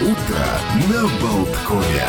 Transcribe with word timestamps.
Утро 0.00 0.46
на 0.88 1.02
Болткове. 1.20 2.04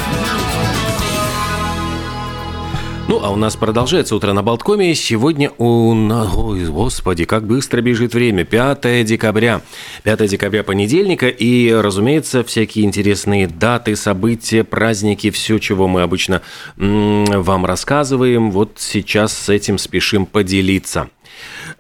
Ну, 3.08 3.20
а 3.24 3.32
у 3.32 3.36
нас 3.36 3.56
продолжается 3.56 4.16
утро 4.16 4.32
на 4.34 4.44
Болткоме. 4.44 4.94
Сегодня 4.94 5.50
у 5.58 5.96
нас... 5.96 6.30
Ой, 6.36 6.66
господи, 6.66 7.26
как 7.26 7.48
быстро 7.48 7.82
бежит 7.82 8.14
время. 8.14 8.44
5 8.44 9.04
декабря. 9.06 9.62
5 10.04 10.30
декабря 10.30 10.64
понедельника. 10.64 11.30
И, 11.30 11.72
разумеется, 11.72 12.44
всякие 12.44 12.86
интересные 12.86 13.48
даты, 13.48 13.96
события, 13.96 14.64
праздники, 14.64 15.32
все, 15.32 15.58
чего 15.58 15.88
мы 15.88 16.04
обычно 16.04 16.44
вам 16.78 17.66
рассказываем. 17.66 18.52
Вот 18.52 18.74
сейчас 18.78 19.36
с 19.36 19.50
этим 19.50 19.80
спешим 19.80 20.28
поделиться. 20.28 21.10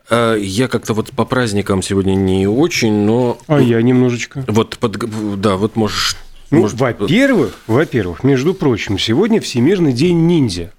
Э, 0.09 0.37
я 0.39 0.67
как-то 0.67 0.93
вот 0.93 1.11
по 1.11 1.25
праздникам 1.25 1.81
сегодня 1.81 2.15
не 2.15 2.47
очень, 2.47 2.93
но... 3.05 3.37
А 3.47 3.59
я 3.59 3.81
немножечко. 3.81 4.43
Вот, 4.47 4.77
под... 4.77 5.39
да, 5.39 5.55
вот 5.55 5.75
можешь... 5.75 6.15
Ну, 6.51 6.61
может... 6.61 6.79
во-первых, 6.79 7.55
во-первых, 7.67 8.23
между 8.23 8.55
прочим, 8.55 8.97
сегодня 8.97 9.39
Всемирный 9.39 9.93
день 9.93 10.25
ниндзя. 10.25 10.71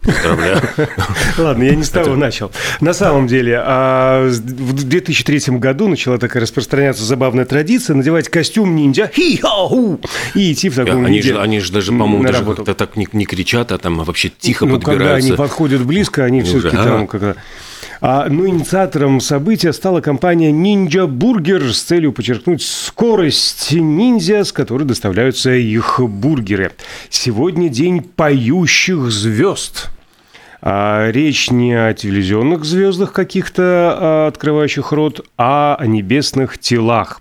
Поздравляю. 0.00 0.62
Ладно, 1.38 1.64
я 1.64 1.74
не 1.74 1.82
с 1.82 1.90
того 1.90 2.16
начал. 2.16 2.50
На 2.80 2.94
самом 2.94 3.26
деле, 3.26 3.60
а, 3.62 4.26
в 4.26 4.84
2003 4.84 5.58
году 5.58 5.88
начала 5.88 6.16
такая 6.18 6.42
распространяться 6.42 7.04
забавная 7.04 7.44
традиция 7.44 7.94
надевать 7.94 8.28
костюм 8.30 8.74
ниндзя 8.74 9.10
и 10.34 10.52
идти 10.52 10.70
в 10.70 10.76
таком 10.76 11.04
они 11.04 11.20
же, 11.20 11.38
Они 11.38 11.60
же 11.60 11.72
даже, 11.72 11.90
по-моему, 11.90 12.24
даже 12.24 12.44
как-то 12.44 12.74
так 12.74 12.96
не, 12.96 13.26
кричат, 13.26 13.70
а 13.72 13.76
там 13.76 14.02
вообще 14.02 14.30
тихо 14.30 14.64
ну, 14.64 14.76
подбираются. 14.76 15.04
когда 15.04 15.14
они 15.14 15.32
подходят 15.32 15.84
близко, 15.84 16.24
они 16.24 16.42
все-таки 16.42 16.76
там 16.76 17.06
как 17.06 17.36
а, 18.00 18.28
ну, 18.28 18.46
инициатором 18.46 19.20
события 19.20 19.72
стала 19.72 20.00
компания 20.00 20.50
Ninja 20.52 21.06
Burger 21.06 21.72
с 21.72 21.82
целью 21.82 22.12
подчеркнуть 22.12 22.62
скорость 22.62 23.72
ниндзя, 23.72 24.44
с 24.44 24.52
которой 24.52 24.84
доставляются 24.84 25.50
их 25.52 26.00
бургеры. 26.00 26.72
Сегодня 27.10 27.68
день 27.68 28.02
поющих 28.02 29.10
звезд. 29.10 29.90
А, 30.60 31.10
речь 31.10 31.50
не 31.50 31.74
о 31.74 31.92
телевизионных 31.94 32.64
звездах 32.64 33.12
каких-то, 33.12 33.62
а, 33.62 34.26
открывающих 34.28 34.92
рот, 34.92 35.26
а 35.36 35.76
о 35.78 35.86
небесных 35.86 36.58
телах. 36.58 37.20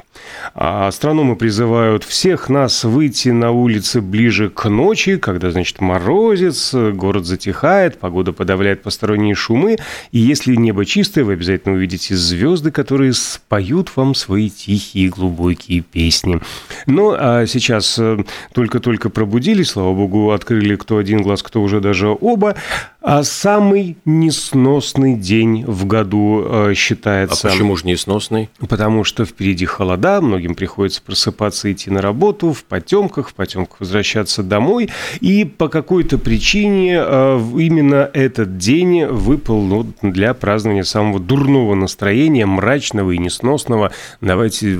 А 0.53 0.87
астрономы 0.87 1.35
призывают 1.35 2.03
всех 2.03 2.49
нас 2.49 2.83
выйти 2.83 3.29
на 3.29 3.51
улицы 3.51 4.01
ближе 4.01 4.49
к 4.49 4.69
ночи, 4.69 5.17
когда, 5.17 5.51
значит, 5.51 5.81
морозец, 5.81 6.73
город 6.73 7.25
затихает, 7.25 7.99
погода 7.99 8.33
подавляет 8.33 8.81
посторонние 8.81 9.35
шумы, 9.35 9.77
и 10.11 10.19
если 10.19 10.55
небо 10.55 10.85
чистое, 10.85 11.23
вы 11.23 11.33
обязательно 11.33 11.75
увидите 11.75 12.15
звезды, 12.15 12.71
которые 12.71 13.13
споют 13.13 13.91
вам 13.95 14.15
свои 14.15 14.49
тихие 14.49 15.09
глубокие 15.09 15.81
песни. 15.81 16.39
Ну, 16.85 17.13
а 17.17 17.45
сейчас 17.45 17.97
э, 17.99 18.17
только-только 18.53 19.09
пробудились, 19.09 19.69
слава 19.69 19.93
богу, 19.93 20.31
открыли 20.31 20.75
кто 20.75 20.97
один 20.97 21.21
глаз, 21.21 21.43
кто 21.43 21.61
уже 21.61 21.81
даже 21.81 22.15
оба, 22.19 22.55
а 23.01 23.23
самый 23.23 23.97
несносный 24.05 25.15
день 25.15 25.63
в 25.65 25.85
году 25.85 26.43
э, 26.45 26.73
считается. 26.75 27.47
А 27.47 27.51
почему 27.51 27.75
же 27.75 27.85
несносный? 27.85 28.49
Потому 28.67 29.03
что 29.03 29.25
впереди 29.25 29.65
холода, 29.65 30.16
многим 30.21 30.55
приходится 30.55 31.01
просыпаться, 31.01 31.71
идти 31.71 31.89
на 31.89 32.01
работу, 32.01 32.53
в 32.53 32.63
потемках, 32.63 33.29
в 33.29 33.33
потемках 33.33 33.79
возвращаться 33.79 34.43
домой. 34.43 34.89
И 35.21 35.45
по 35.45 35.67
какой-то 35.67 36.17
причине 36.17 36.97
э, 36.99 37.39
именно 37.57 38.09
этот 38.13 38.57
день 38.57 39.05
выпал 39.05 39.61
ну, 39.61 39.87
для 40.01 40.33
празднования 40.33 40.83
самого 40.83 41.19
дурного 41.19 41.75
настроения, 41.75 42.45
мрачного 42.45 43.11
и 43.11 43.17
несносного. 43.17 43.91
Давайте, 44.21 44.79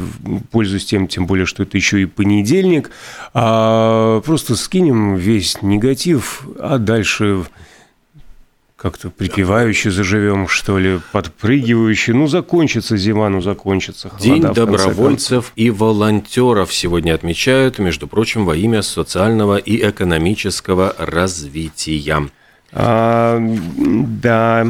пользуясь 0.51 0.85
тем, 0.85 1.07
тем 1.07 1.27
более, 1.27 1.45
что 1.45 1.63
это 1.63 1.77
еще 1.77 2.01
и 2.01 2.05
понедельник, 2.05 2.91
а, 3.33 4.21
просто 4.21 4.55
скинем 4.55 5.15
весь 5.15 5.61
негатив, 5.61 6.47
а 6.59 6.77
дальше 6.77 7.45
как-то 8.77 9.09
припевающе 9.09 9.89
заживем, 9.89 10.47
что 10.47 10.77
ли, 10.77 10.99
подпрыгивающе. 11.11 12.13
Ну, 12.13 12.27
закончится 12.27 12.95
зима, 12.95 13.27
ну, 13.27 13.41
закончится. 13.41 14.09
Холода, 14.09 14.23
День 14.23 14.43
добровольцев 14.43 15.51
и 15.55 15.71
волонтеров 15.71 16.71
сегодня 16.71 17.15
отмечают, 17.15 17.79
между 17.79 18.07
прочим, 18.07 18.45
во 18.45 18.55
имя 18.55 18.83
социального 18.83 19.57
и 19.57 19.77
экономического 19.89 20.95
развития. 20.99 22.29
А, 22.71 23.41
да, 23.41 24.67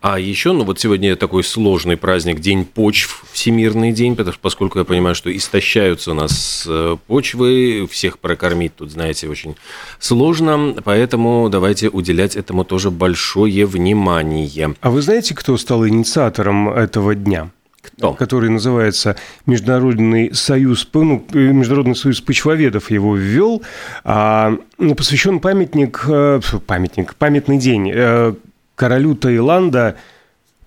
а 0.00 0.18
еще, 0.18 0.52
ну 0.52 0.64
вот 0.64 0.80
сегодня 0.80 1.16
такой 1.16 1.44
сложный 1.44 1.96
праздник, 1.96 2.40
День 2.40 2.64
почв, 2.64 3.24
Всемирный 3.32 3.92
день, 3.92 4.16
потому 4.16 4.32
что, 4.32 4.40
поскольку 4.40 4.78
я 4.78 4.84
понимаю, 4.84 5.14
что 5.14 5.34
истощаются 5.34 6.10
у 6.10 6.14
нас 6.14 6.64
э, 6.68 6.96
почвы, 7.06 7.88
всех 7.90 8.18
прокормить 8.18 8.76
тут, 8.76 8.90
знаете, 8.90 9.28
очень 9.28 9.56
сложно, 9.98 10.74
поэтому 10.84 11.48
давайте 11.50 11.88
уделять 11.88 12.36
этому 12.36 12.64
тоже 12.64 12.90
большое 12.90 13.66
внимание. 13.66 14.74
А 14.80 14.90
вы 14.90 15.02
знаете, 15.02 15.34
кто 15.34 15.56
стал 15.56 15.86
инициатором 15.86 16.68
этого 16.68 17.14
дня? 17.14 17.50
Кто? 17.82 18.12
который 18.12 18.50
называется 18.50 19.16
Международный 19.46 20.34
союз, 20.34 20.86
ну, 20.92 21.24
Международный 21.32 21.96
союз 21.96 22.20
почвоведов 22.20 22.90
его 22.90 23.16
ввел, 23.16 23.62
а, 24.04 24.54
посвящен 24.96 25.40
памятник, 25.40 26.04
э, 26.06 26.40
памятник, 26.66 27.14
памятный 27.14 27.56
день 27.56 27.90
э, 27.94 28.34
королю 28.80 29.14
Таиланда 29.14 29.96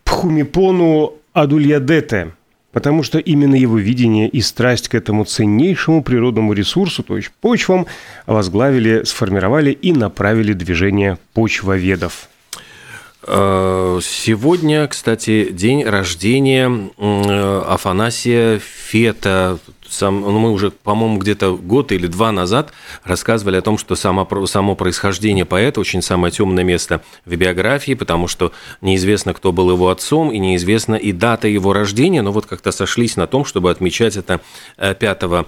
Пхумипону 0.04 1.16
Адульядете, 1.34 2.34
потому 2.72 3.02
что 3.02 3.18
именно 3.18 3.56
его 3.56 3.80
видение 3.80 4.30
и 4.30 4.40
страсть 4.42 4.88
к 4.88 4.94
этому 4.94 5.26
ценнейшему 5.26 6.04
природному 6.04 6.54
ресурсу, 6.54 7.02
то 7.02 7.18
есть 7.18 7.32
почвам, 7.42 7.88
возглавили, 8.28 9.02
сформировали 9.04 9.72
и 9.72 9.94
направили 9.94 10.54
движение 10.54 11.18
почвоведов. 11.34 12.30
Э, 13.26 14.00
сегодня, 14.04 14.88
кстати, 14.88 15.50
день 15.50 15.84
рождения 15.84 16.72
Афанасия 17.68 18.60
Фета, 18.60 19.58
сам, 19.94 20.22
ну, 20.22 20.40
мы 20.40 20.52
уже, 20.52 20.72
по-моему, 20.72 21.18
где-то 21.18 21.56
год 21.56 21.92
или 21.92 22.08
два 22.08 22.32
назад 22.32 22.74
рассказывали 23.04 23.58
о 23.58 23.62
том, 23.62 23.78
что 23.78 23.96
само, 23.96 24.28
само 24.46 24.76
происхождение 24.76 25.46
поэта 25.46 25.80
очень 25.80 26.02
самое 26.02 26.32
темное 26.32 26.64
место 26.64 27.02
в 27.26 27.36
биографии, 27.36 27.94
потому 27.94 28.28
что 28.28 28.52
неизвестно, 28.82 29.34
кто 29.34 29.52
был 29.52 29.72
его 29.72 29.90
отцом, 29.90 30.32
и 30.32 30.40
неизвестна 30.40 30.96
и 30.96 31.12
дата 31.12 31.48
его 31.48 31.74
рождения, 31.74 32.22
но 32.22 32.32
вот 32.32 32.46
как-то 32.46 32.72
сошлись 32.72 33.16
на 33.16 33.28
том, 33.28 33.46
чтобы 33.46 33.72
отмечать 33.72 34.18
это 34.18 34.42
5 34.78 35.00
э, 35.02 35.44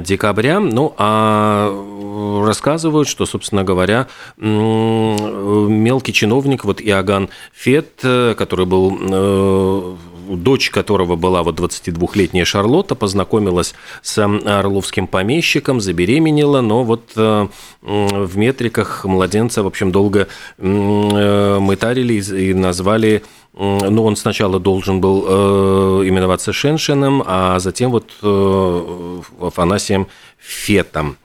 декабря. 0.00 0.60
Ну, 0.60 0.94
а 0.98 2.42
рассказывают, 2.44 3.08
что, 3.08 3.26
собственно 3.26 3.64
говоря, 3.64 4.08
мелкий 4.38 6.12
чиновник, 6.12 6.64
вот 6.64 6.80
Иоганн 6.80 7.28
Фет, 7.52 8.00
э, 8.02 8.34
который 8.36 8.66
был 8.66 8.98
э, 9.00 9.96
дочь 10.36 10.70
которого 10.70 11.16
была 11.16 11.42
вот 11.42 11.58
22-летняя 11.58 12.44
Шарлотта, 12.44 12.94
познакомилась 12.94 13.74
с 14.02 14.24
орловским 14.24 15.06
помещиком, 15.06 15.80
забеременела, 15.80 16.60
но 16.60 16.84
вот 16.84 17.12
э, 17.16 17.48
в 17.82 18.36
метриках 18.36 19.04
младенца, 19.04 19.62
в 19.62 19.66
общем, 19.66 19.92
долго 19.92 20.28
э, 20.58 21.58
мытарили 21.60 22.14
и 22.14 22.54
назвали 22.54 23.22
ну, 23.54 24.04
он 24.04 24.16
сначала 24.16 24.58
должен 24.58 25.02
был 25.02 25.26
э, 25.28 26.08
именоваться 26.08 26.54
Шеншином, 26.54 27.22
а 27.26 27.58
затем 27.58 27.90
вот 27.90 28.10
э, 28.22 29.20
Афанасием 29.42 30.06
Фетом 30.38 31.18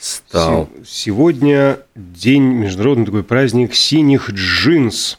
стал. 0.00 0.70
Сегодня 0.86 1.80
день, 1.94 2.42
международный 2.42 3.04
такой 3.04 3.22
праздник 3.22 3.74
синих 3.74 4.30
джинс. 4.30 5.18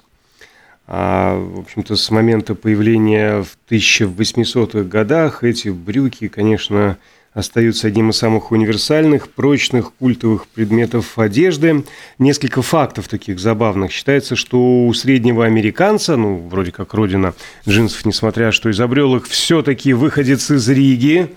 А, 0.93 1.39
в 1.39 1.59
общем-то, 1.59 1.95
с 1.95 2.11
момента 2.11 2.53
появления 2.53 3.43
в 3.43 3.57
1800-х 3.69 4.83
годах 4.83 5.41
эти 5.41 5.69
брюки, 5.69 6.27
конечно, 6.27 6.97
остаются 7.33 7.87
одним 7.87 8.09
из 8.09 8.17
самых 8.17 8.51
универсальных, 8.51 9.29
прочных, 9.29 9.93
культовых 9.93 10.47
предметов 10.47 11.17
одежды. 11.17 11.85
Несколько 12.19 12.61
фактов 12.61 13.07
таких 13.07 13.39
забавных. 13.39 13.93
Считается, 13.93 14.35
что 14.35 14.85
у 14.85 14.93
среднего 14.93 15.45
американца, 15.45 16.17
ну, 16.17 16.45
вроде 16.49 16.73
как 16.73 16.93
родина 16.93 17.35
джинсов, 17.65 18.05
несмотря 18.05 18.51
что 18.51 18.69
изобрел 18.69 19.15
их, 19.15 19.27
все-таки 19.27 19.93
выходец 19.93 20.51
из 20.51 20.67
Риги. 20.67 21.29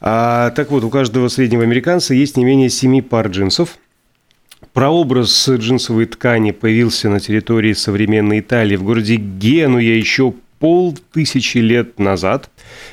А, 0.00 0.50
так 0.50 0.72
вот, 0.72 0.82
у 0.82 0.90
каждого 0.90 1.28
среднего 1.28 1.62
американца 1.62 2.14
есть 2.14 2.36
не 2.36 2.44
менее 2.44 2.68
семи 2.68 3.00
пар 3.00 3.28
джинсов– 3.28 3.78
Прообраз 4.72 5.48
джинсовой 5.48 6.06
ткани 6.06 6.50
появился 6.50 7.08
на 7.08 7.20
территории 7.20 7.72
современной 7.72 8.40
Италии 8.40 8.76
в 8.76 8.82
городе 8.82 9.16
Генуя 9.16 9.94
еще 9.94 10.34
полтысячи 10.58 11.58
лет 11.58 11.98
назад. 11.98 12.50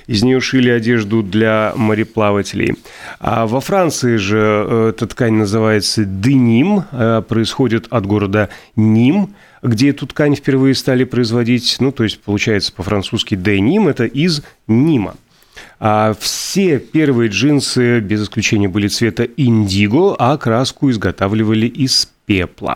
Из 0.08 0.24
нее 0.24 0.40
шили 0.40 0.70
одежду 0.70 1.24
для 1.24 1.74
мореплавателей. 1.76 2.76
А 3.20 3.48
во 3.48 3.60
Франции 3.60 4.18
же 4.18 4.38
э, 4.38 4.90
эта 4.90 5.08
ткань 5.08 5.34
называется 5.34 6.06
деним, 6.06 6.84
э, 6.92 7.24
происходит 7.28 7.88
от 7.90 8.06
города 8.06 8.50
Ним, 8.76 9.34
где 9.64 9.90
эту 9.90 10.06
ткань 10.06 10.36
впервые 10.36 10.76
стали 10.76 11.04
производить. 11.04 11.78
Ну, 11.80 11.92
то 11.92 12.04
есть, 12.04 12.22
получается 12.22 12.72
по-французски 12.72 13.36
деним– 13.36 13.88
это 13.90 14.06
из 14.06 14.44
Нима. 14.68 15.16
А 15.80 16.16
все 16.20 16.80
первые 16.80 17.30
джинсы, 17.30 18.00
без 18.00 18.24
исключения, 18.24 18.68
были 18.68 18.88
цвета 18.88 19.24
индиго, 19.24 20.16
а 20.18 20.38
краску 20.38 20.90
изготавливали 20.90 21.68
из 21.68 22.10
пепла. 22.26 22.76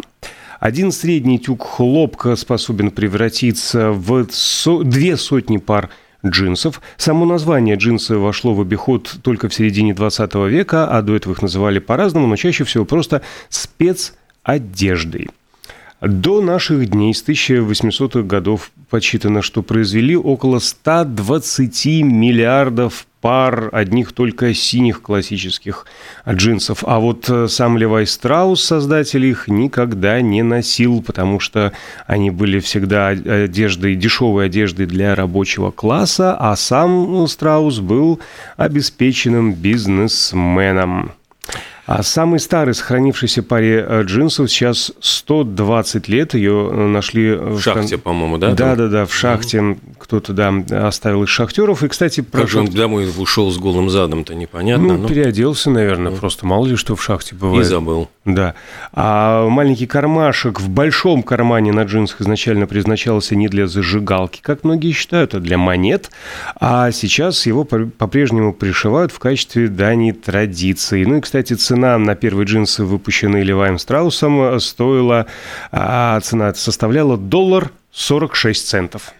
Один 0.59 0.91
средний 0.91 1.39
тюк 1.39 1.65
хлопка 1.65 2.35
способен 2.35 2.91
превратиться 2.91 3.91
в 3.91 4.27
со... 4.31 4.83
две 4.83 5.15
сотни 5.15 5.57
пар 5.57 5.89
джинсов. 6.25 6.81
Само 6.97 7.25
название 7.25 7.75
джинсы 7.75 8.17
вошло 8.17 8.53
в 8.53 8.61
обиход 8.61 9.19
только 9.23 9.47
в 9.47 9.53
середине 9.53 9.93
20 9.93 10.35
века, 10.49 10.87
а 10.89 11.01
до 11.01 11.15
этого 11.15 11.33
их 11.33 11.41
называли 11.41 11.79
по-разному, 11.79 12.27
но 12.27 12.35
чаще 12.35 12.65
всего 12.65 12.83
просто 12.83 13.21
спецодеждой. 13.47 15.29
До 16.01 16.39
наших 16.39 16.89
дней 16.89 17.13
с 17.13 17.21
1800-х 17.27 18.21
годов 18.21 18.71
подсчитано, 18.89 19.41
что 19.41 19.61
произвели 19.61 20.15
около 20.15 20.59
120 20.59 22.03
миллиардов 22.03 23.05
пар 23.19 23.67
одних 23.73 24.13
только 24.13 24.53
синих 24.53 25.01
классических 25.01 25.85
джинсов. 26.25 26.85
А 26.87 26.99
вот 26.99 27.29
э, 27.29 27.49
сам 27.49 27.77
Левай 27.77 28.07
Страус, 28.07 28.63
создатель 28.63 29.25
их, 29.25 29.49
никогда 29.49 30.21
не 30.21 30.41
носил, 30.41 31.01
потому 31.01 31.41
что 31.41 31.73
они 32.07 32.31
были 32.31 32.59
всегда 32.59 33.09
одеждой, 33.09 33.95
дешевой 33.95 34.45
одеждой 34.45 34.85
для 34.85 35.15
рабочего 35.15 35.71
класса, 35.71 36.33
а 36.39 36.55
сам 36.55 37.27
Страус 37.27 37.79
был 37.79 38.21
обеспеченным 38.55 39.53
бизнесменом. 39.53 41.11
А 41.91 42.03
самый 42.03 42.39
старый 42.39 42.75
сохранившийся 42.75 43.41
паре 43.41 43.83
э, 43.83 44.03
джинсов 44.03 44.51
сейчас 44.51 44.91
120 44.99 46.07
лет. 46.07 46.35
Ее 46.35 46.69
э, 46.71 46.85
нашли... 46.85 47.33
В 47.33 47.59
шахте, 47.59 47.97
по-моему, 47.97 48.37
да? 48.37 48.53
Да, 48.53 48.75
да, 48.75 48.87
да, 48.89 49.05
в 49.07 49.13
шахте. 49.15 49.57
Mm-hmm. 49.57 49.79
Кто-то, 49.97 50.33
да, 50.33 50.53
оставил 50.87 51.23
из 51.23 51.29
шахтеров. 51.29 51.83
И, 51.83 51.87
кстати... 51.87 52.23
Как 52.31 52.47
же 52.47 52.59
он 52.59 52.67
домой 52.67 53.09
ушел 53.17 53.49
с 53.49 53.57
голым 53.57 53.89
задом-то, 53.89 54.35
непонятно. 54.35 54.87
Ну, 54.87 54.97
но... 54.99 55.07
переоделся, 55.07 55.71
наверное, 55.71 56.11
mm-hmm. 56.11 56.19
просто 56.19 56.45
мало 56.45 56.67
ли 56.67 56.75
что 56.75 56.95
в 56.95 57.01
шахте 57.01 57.33
бывает. 57.33 57.65
И 57.65 57.67
забыл. 57.67 58.07
Да. 58.23 58.53
А 58.93 59.47
маленький 59.47 59.87
кармашек 59.87 60.61
в 60.61 60.69
большом 60.69 61.23
кармане 61.23 61.71
на 61.71 61.85
джинсах 61.85 62.21
изначально 62.21 62.67
предназначался 62.67 63.35
не 63.35 63.47
для 63.47 63.65
зажигалки, 63.65 64.41
как 64.43 64.63
многие 64.63 64.91
считают, 64.91 65.33
а 65.33 65.39
для 65.39 65.57
монет. 65.57 66.11
А 66.59 66.91
сейчас 66.91 67.47
его 67.47 67.63
по-прежнему 67.65 68.53
пришивают 68.53 69.11
в 69.11 69.17
качестве 69.17 69.69
дани 69.69 70.11
традиции. 70.11 71.03
Ну 71.03 71.17
и, 71.17 71.21
кстати, 71.21 71.53
цена 71.53 71.78
цена 71.79 71.97
на 71.97 72.13
первые 72.13 72.45
джинсы, 72.45 72.83
выпущенные 72.83 73.45
Леваем 73.45 73.79
Страусом, 73.79 74.59
стоила, 74.59 75.27
а 75.71 76.19
цена 76.19 76.53
составляла 76.53 77.17
доллар 77.17 77.71
46 77.93 78.67
центов. 78.67 79.13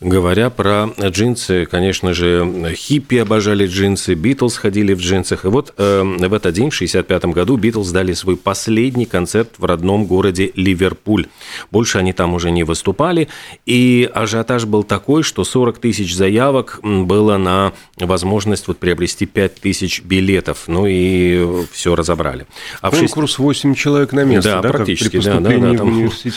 Говоря 0.00 0.50
про 0.50 0.90
джинсы, 1.00 1.66
конечно 1.66 2.12
же, 2.12 2.74
хиппи 2.74 3.16
обожали 3.16 3.66
джинсы, 3.66 4.14
Битлз 4.14 4.56
ходили 4.56 4.94
в 4.94 5.00
джинсах. 5.00 5.44
И 5.44 5.48
вот 5.48 5.74
э, 5.76 6.02
в 6.02 6.32
этот 6.32 6.54
день, 6.54 6.70
в 6.70 6.74
1965 6.74 7.24
году, 7.26 7.56
Битлз 7.56 7.90
дали 7.90 8.12
свой 8.12 8.36
последний 8.36 9.06
концерт 9.06 9.50
в 9.58 9.64
родном 9.64 10.06
городе 10.06 10.52
Ливерпуль. 10.56 11.26
Больше 11.70 11.98
они 11.98 12.12
там 12.12 12.34
уже 12.34 12.50
не 12.50 12.64
выступали. 12.64 13.28
И 13.66 14.10
ажиотаж 14.12 14.64
был 14.64 14.82
такой, 14.82 15.22
что 15.22 15.44
40 15.44 15.78
тысяч 15.78 16.14
заявок 16.14 16.80
было 16.82 17.36
на 17.36 17.72
возможность 17.98 18.68
вот 18.68 18.78
приобрести 18.78 19.26
5 19.26 19.54
тысяч 19.56 20.02
билетов. 20.02 20.64
Ну 20.66 20.86
и 20.88 21.64
все 21.72 21.94
разобрали. 21.94 22.46
А 22.80 22.90
Конкурс 22.90 23.38
8 23.38 23.74
человек 23.74 24.12
на 24.12 24.24
место, 24.24 24.50
да? 24.50 24.62
да 24.62 24.68
практически, 24.70 25.20
да, 25.20 25.40
да, 25.40 25.50
да. 25.50 25.76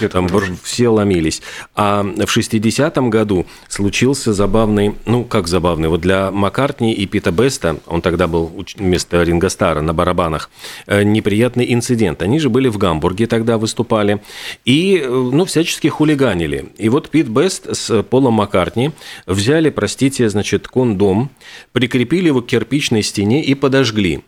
Там, 0.09 0.27
там 0.27 0.57
все 0.63 0.89
ломились. 0.89 1.41
А 1.75 2.03
в 2.03 2.37
60-м 2.37 3.09
году 3.15 3.45
случился 3.69 4.33
забавный, 4.33 4.95
ну, 5.05 5.23
как 5.23 5.47
забавный, 5.47 5.89
вот 5.89 6.01
для 6.01 6.31
Маккартни 6.31 6.93
и 6.93 7.05
Пита 7.05 7.31
Беста, 7.31 7.77
он 7.87 8.01
тогда 8.01 8.27
был 8.27 8.51
вместо 8.75 9.23
Ринга 9.23 9.49
Стара 9.49 9.81
на 9.81 9.93
барабанах, 9.93 10.49
э, 10.87 11.03
неприятный 11.03 11.73
инцидент. 11.73 12.21
Они 12.21 12.39
же 12.39 12.49
были 12.49 12.67
в 12.67 12.77
Гамбурге 12.77 13.27
тогда 13.27 13.57
выступали, 13.57 14.21
и, 14.65 15.01
э, 15.03 15.07
ну, 15.07 15.45
всячески 15.45 15.87
хулиганили. 15.87 16.65
И 16.77 16.89
вот 16.89 17.09
Пит 17.09 17.27
Бест 17.27 17.67
с 17.75 18.03
Полом 18.03 18.33
Маккартни 18.33 18.91
взяли, 19.25 19.69
простите, 19.69 20.29
значит, 20.29 20.67
кондом, 20.67 21.29
прикрепили 21.71 22.27
его 22.27 22.41
к 22.41 22.47
кирпичной 22.47 23.03
стене 23.03 23.43
и 23.43 23.55
подожгли. 23.55 24.23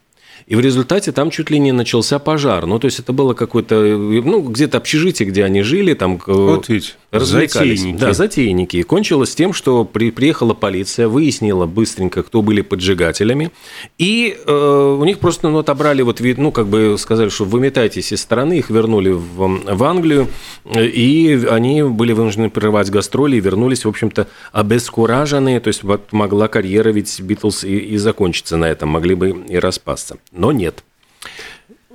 И 0.47 0.55
в 0.55 0.61
результате 0.61 1.11
там 1.11 1.29
чуть 1.29 1.49
ли 1.49 1.59
не 1.59 1.73
начался 1.73 2.19
пожар. 2.19 2.65
Ну, 2.65 2.79
то 2.79 2.85
есть 2.85 2.99
это 2.99 3.11
было 3.11 3.33
какое-то, 3.33 3.75
ну, 3.75 4.41
где-то 4.41 4.77
общежитие, 4.77 5.27
где 5.27 5.43
они 5.43 5.61
жили, 5.61 5.93
там 5.93 6.21
вот 6.25 6.69
ведь, 6.69 6.95
развлекались. 7.11 7.79
Затейники. 7.79 8.01
Да, 8.01 8.13
затейники. 8.13 8.77
И 8.77 8.83
кончилось 8.83 9.35
тем, 9.35 9.53
что 9.53 9.85
при, 9.85 10.11
приехала 10.11 10.53
полиция, 10.53 11.07
выяснила 11.07 11.65
быстренько, 11.65 12.23
кто 12.23 12.41
были 12.41 12.61
поджигателями, 12.61 13.51
и 13.97 14.37
э, 14.45 14.97
у 14.99 15.03
них 15.05 15.19
просто 15.19 15.49
ну, 15.49 15.59
отобрали 15.59 16.01
вот 16.01 16.19
вид, 16.19 16.37
ну, 16.37 16.51
как 16.51 16.67
бы 16.67 16.95
сказали, 16.97 17.29
что 17.29 17.45
выметайтесь 17.45 18.11
из 18.11 18.21
страны, 18.21 18.57
их 18.57 18.69
вернули 18.69 19.09
в, 19.09 19.75
в 19.75 19.83
Англию, 19.83 20.27
и 20.75 21.47
они 21.49 21.83
были 21.83 22.13
вынуждены 22.13 22.49
прерывать 22.49 22.89
гастроли 22.89 23.37
и 23.37 23.39
вернулись, 23.39 23.85
в 23.85 23.89
общем-то, 23.89 24.27
обескураженные, 24.51 25.59
то 25.59 25.69
есть 25.69 25.83
вот 25.83 26.11
могла 26.11 26.47
карьера 26.47 26.89
ведь 26.89 27.19
Битлз 27.21 27.63
и, 27.63 27.77
и 27.77 27.97
закончиться 27.97 28.57
на 28.57 28.65
этом, 28.65 28.89
могли 28.89 29.15
бы 29.15 29.45
и 29.47 29.57
распасться 29.57 30.17
но 30.31 30.51
нет. 30.51 30.83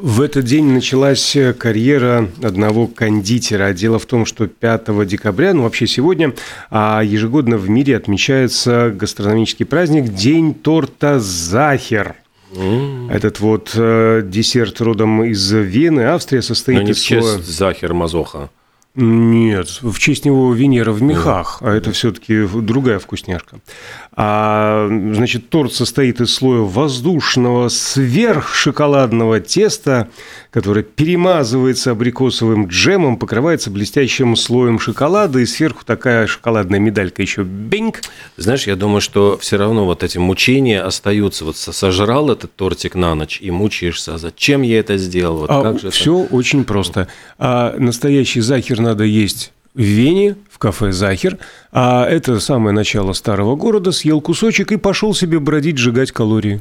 В 0.02 0.20
этот 0.20 0.46
день 0.46 0.64
началась 0.64 1.37
карьера 1.60 2.28
одного 2.43 2.88
кондитера. 2.88 3.72
Дело 3.72 4.00
в 4.00 4.06
том, 4.06 4.26
что 4.26 4.49
5 4.49 5.06
декабря, 5.06 5.54
ну 5.54 5.62
вообще 5.62 5.87
сегодня, 5.87 6.34
а 6.70 7.02
ежегодно 7.04 7.56
в 7.56 7.70
мире 7.70 7.96
отмечается 7.96 8.90
гастрономический 8.90 9.64
праздник 9.64 10.12
День 10.12 10.54
торта 10.54 11.20
Захер. 11.20 12.16
Mm. 12.50 13.12
Этот 13.12 13.38
вот 13.38 13.75
э, 13.76 14.22
десерт 14.25 14.81
родом 14.81 15.22
из 15.22 15.52
Вены, 15.52 16.00
Австрия, 16.00 16.43
состоит 16.43 16.81
Но 16.81 16.87
не 16.87 16.90
из 16.90 16.99
честь 16.99 17.44
Захер 17.44 17.94
Мазоха. 17.94 18.50
Нет, 18.94 19.79
в 19.81 19.99
честь 19.99 20.27
него 20.27 20.53
Венера 20.53 20.93
в 20.93 21.00
мехах, 21.00 21.59
а 21.62 21.73
это 21.73 21.93
все-таки 21.93 22.47
другая 22.47 22.99
вкусняшка. 22.99 23.61
А, 24.15 24.87
значит, 25.15 25.49
торт 25.49 25.73
состоит 25.73 26.21
из 26.21 26.35
слоя 26.35 26.61
воздушного 26.61 27.69
сверхшоколадного 27.71 29.41
теста, 29.41 30.11
которое 30.50 30.83
перемазывается 30.83 31.93
абрикосовым 31.93 32.67
джемом, 32.67 33.17
покрывается 33.17 33.71
блестящим 33.71 34.37
слоем 34.37 34.79
шоколада, 34.79 35.38
и 35.38 35.47
сверху 35.47 35.87
такая 35.87 36.27
шоколадная 36.27 36.79
медалька 36.79 37.23
еще 37.23 37.45
бинг. 37.45 38.03
Знаешь, 38.37 38.67
я 38.67 38.77
думаю, 38.77 39.00
что 39.00 39.38
все 39.38 39.56
равно 39.56 39.87
вот 39.87 40.03
эти 40.03 40.19
мучения 40.19 40.83
остаются. 40.83 41.47
Вот 41.47 41.56
сожрал 41.56 42.31
этот 42.31 42.55
тортик 42.55 42.95
на 42.95 43.14
ночь 43.14 43.38
и 43.40 43.50
мучаешься. 43.50 44.16
А 44.16 44.19
зачем 44.19 44.61
я 44.61 44.78
это 44.81 44.99
сделал? 44.99 45.38
Вот 45.38 45.50
а 45.50 45.62
как 45.62 45.81
же 45.81 45.88
все 45.88 46.25
это? 46.25 46.35
очень 46.35 46.64
просто. 46.64 47.09
А 47.38 47.75
настоящий 47.78 48.43
захер 48.43 48.82
надо 48.83 49.05
есть 49.05 49.53
в 49.75 49.81
Вене, 49.81 50.37
в 50.51 50.59
кафе 50.59 50.93
«Захер», 50.93 51.39
а 51.73 52.07
это 52.07 52.39
самое 52.41 52.75
начало 52.75 53.15
старого 53.15 53.57
города, 53.57 53.93
съел 53.93 54.21
кусочек 54.21 54.73
и 54.73 54.77
пошел 54.77 55.15
себе 55.15 55.41
бродить, 55.41 55.79
сжигать 55.79 56.12
калории. 56.12 56.61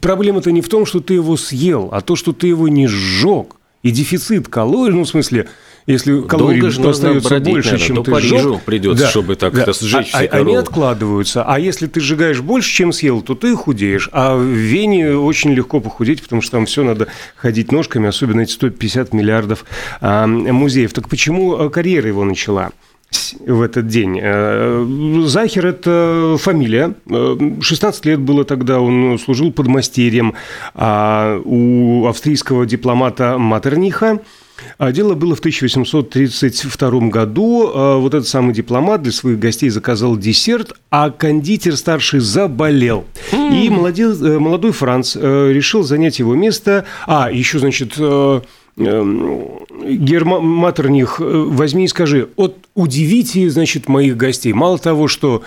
Проблема-то 0.00 0.50
не 0.50 0.60
в 0.60 0.68
том, 0.68 0.84
что 0.84 1.00
ты 1.00 1.14
его 1.14 1.36
съел, 1.36 1.88
а 1.92 2.00
то, 2.00 2.16
что 2.16 2.32
ты 2.32 2.48
его 2.48 2.68
не 2.68 2.86
сжег. 2.86 3.56
И 3.82 3.90
дефицит 3.90 4.48
калорий, 4.48 4.94
ну, 4.94 5.04
в 5.04 5.08
смысле, 5.08 5.48
если 5.86 6.20
калорий 6.20 6.60
Долго 6.60 6.90
остается 6.90 7.28
бродить, 7.28 7.54
больше, 7.54 7.70
наверное, 7.70 7.86
чем 7.86 8.04
ты 8.04 8.10
Парижу 8.10 8.38
сжег, 8.38 8.62
придется, 8.62 9.04
да, 9.04 9.10
чтобы 9.10 9.36
так 9.36 9.54
да. 9.54 9.72
сжечь 9.72 10.10
а, 10.12 10.18
все 10.18 10.28
Они 10.28 10.54
откладываются. 10.54 11.44
А 11.44 11.58
если 11.58 11.86
ты 11.86 12.00
сжигаешь 12.00 12.40
больше, 12.40 12.70
чем 12.70 12.92
съел, 12.92 13.22
то 13.22 13.34
ты 13.34 13.54
худеешь. 13.56 14.10
А 14.12 14.36
в 14.36 14.42
Вене 14.42 15.16
очень 15.16 15.52
легко 15.54 15.80
похудеть, 15.80 16.22
потому 16.22 16.42
что 16.42 16.52
там 16.52 16.66
все 16.66 16.82
надо 16.82 17.08
ходить 17.36 17.72
ножками, 17.72 18.08
особенно 18.08 18.40
эти 18.40 18.52
150 18.52 19.14
миллиардов 19.14 19.64
а, 20.00 20.26
музеев. 20.26 20.92
Так 20.92 21.08
почему 21.08 21.54
а, 21.54 21.70
карьера 21.70 22.08
его 22.08 22.24
начала? 22.24 22.72
В 23.46 23.62
этот 23.62 23.86
день. 23.86 24.18
Э, 24.20 25.22
Захер– 25.26 25.66
это 25.68 26.36
фамилия. 26.38 26.94
16 27.60 28.04
лет 28.06 28.20
было 28.20 28.44
тогда, 28.44 28.80
он 28.80 29.18
служил 29.18 29.52
подмастерьем 29.52 30.34
а 30.74 31.40
у 31.44 32.06
австрийского 32.06 32.66
дипломата 32.66 33.38
Матерниха. 33.38 34.20
А 34.76 34.90
дело 34.90 35.14
было 35.14 35.36
в 35.36 35.38
1832 35.38 37.08
году. 37.08 37.70
А 37.72 37.98
вот 37.98 38.14
этот 38.14 38.26
самый 38.28 38.52
дипломат 38.52 39.02
для 39.02 39.12
своих 39.12 39.38
гостей 39.38 39.70
заказал 39.70 40.16
десерт, 40.16 40.72
а 40.90 41.10
кондитер 41.10 41.76
старший 41.76 42.20
заболел. 42.20 43.04
И 43.32 43.70
молодец, 43.70 44.20
э, 44.20 44.38
молодой 44.38 44.72
Франц 44.72 45.16
э, 45.16 45.52
решил 45.52 45.82
занять 45.82 46.18
его 46.18 46.34
место. 46.34 46.84
А, 47.06 47.30
еще, 47.30 47.58
значит, 47.58 47.94
э, 48.78 49.58
Герматорних, 49.84 51.20
возьми 51.20 51.84
и 51.84 51.88
скажи, 51.88 52.28
от 52.36 52.56
удивите, 52.74 53.48
значит, 53.50 53.88
моих 53.88 54.16
гостей. 54.16 54.52
Мало 54.52 54.78
того, 54.78 55.08
что 55.08 55.42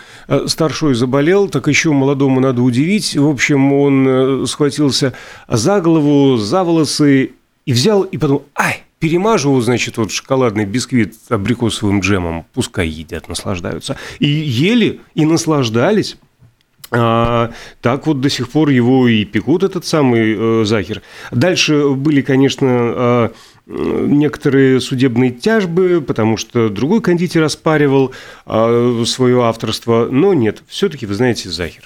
старшой 0.47 0.95
заболел, 0.95 1.49
так 1.49 1.67
еще 1.67 1.91
молодому 1.91 2.39
надо 2.39 2.61
удивить. 2.61 3.15
В 3.15 3.27
общем, 3.27 3.73
он 3.73 4.47
схватился 4.47 5.13
за 5.47 5.81
голову, 5.81 6.37
за 6.37 6.63
волосы 6.63 7.31
и 7.65 7.73
взял 7.73 8.03
и 8.03 8.17
подумал, 8.17 8.45
ай, 8.55 8.83
перемажу, 8.99 9.59
значит, 9.61 9.97
вот 9.97 10.11
шоколадный 10.11 10.65
бисквит 10.65 11.15
абрикосовым 11.29 11.99
джемом, 11.99 12.45
пускай 12.53 12.87
едят, 12.87 13.27
наслаждаются. 13.27 13.97
И 14.19 14.27
ели, 14.27 15.01
и 15.15 15.25
наслаждались. 15.25 16.17
А, 16.93 17.51
так 17.81 18.05
вот 18.05 18.19
до 18.19 18.29
сих 18.29 18.49
пор 18.49 18.69
его 18.69 19.07
и 19.07 19.23
пекут, 19.23 19.63
этот 19.63 19.85
самый 19.85 20.35
э, 20.37 20.65
Захер. 20.65 21.01
Дальше 21.31 21.89
были, 21.91 22.21
конечно, 22.21 22.67
э, 22.67 23.29
некоторые 23.65 24.81
судебные 24.81 25.31
тяжбы, 25.31 26.03
потому 26.05 26.35
что 26.35 26.67
другой 26.67 27.01
кондитер 27.01 27.43
оспаривал 27.43 28.11
э, 28.45 29.03
свое 29.07 29.43
авторство, 29.43 30.09
но 30.11 30.33
нет, 30.33 30.63
все-таки, 30.67 31.05
вы 31.05 31.13
знаете, 31.13 31.49
Захер. 31.49 31.83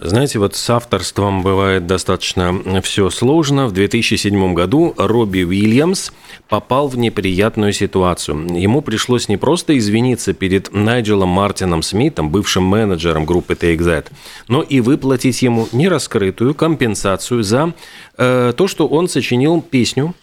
Знаете, 0.00 0.38
вот 0.38 0.56
с 0.56 0.70
авторством 0.70 1.42
бывает 1.42 1.86
достаточно 1.86 2.80
все 2.82 3.10
сложно. 3.10 3.66
В 3.66 3.72
2007 3.72 4.54
году 4.54 4.94
Робби 4.96 5.44
Уильямс 5.44 6.12
попал 6.48 6.88
в 6.88 6.96
неприятную 6.96 7.72
ситуацию. 7.74 8.58
Ему 8.58 8.80
пришлось 8.80 9.28
не 9.28 9.36
просто 9.36 9.76
извиниться 9.76 10.32
перед 10.32 10.72
Найджелом 10.72 11.28
Мартином 11.28 11.82
Смитом, 11.82 12.30
бывшим 12.30 12.64
менеджером 12.64 13.26
группы 13.26 13.52
TXZ, 13.52 14.06
но 14.48 14.62
и 14.62 14.80
выплатить 14.80 15.42
ему 15.42 15.68
нераскрытую 15.72 16.54
компенсацию 16.54 17.42
за 17.42 17.74
э, 18.16 18.54
то, 18.56 18.68
что 18.68 18.86
он 18.88 19.08
сочинил 19.08 19.60
песню 19.60 20.14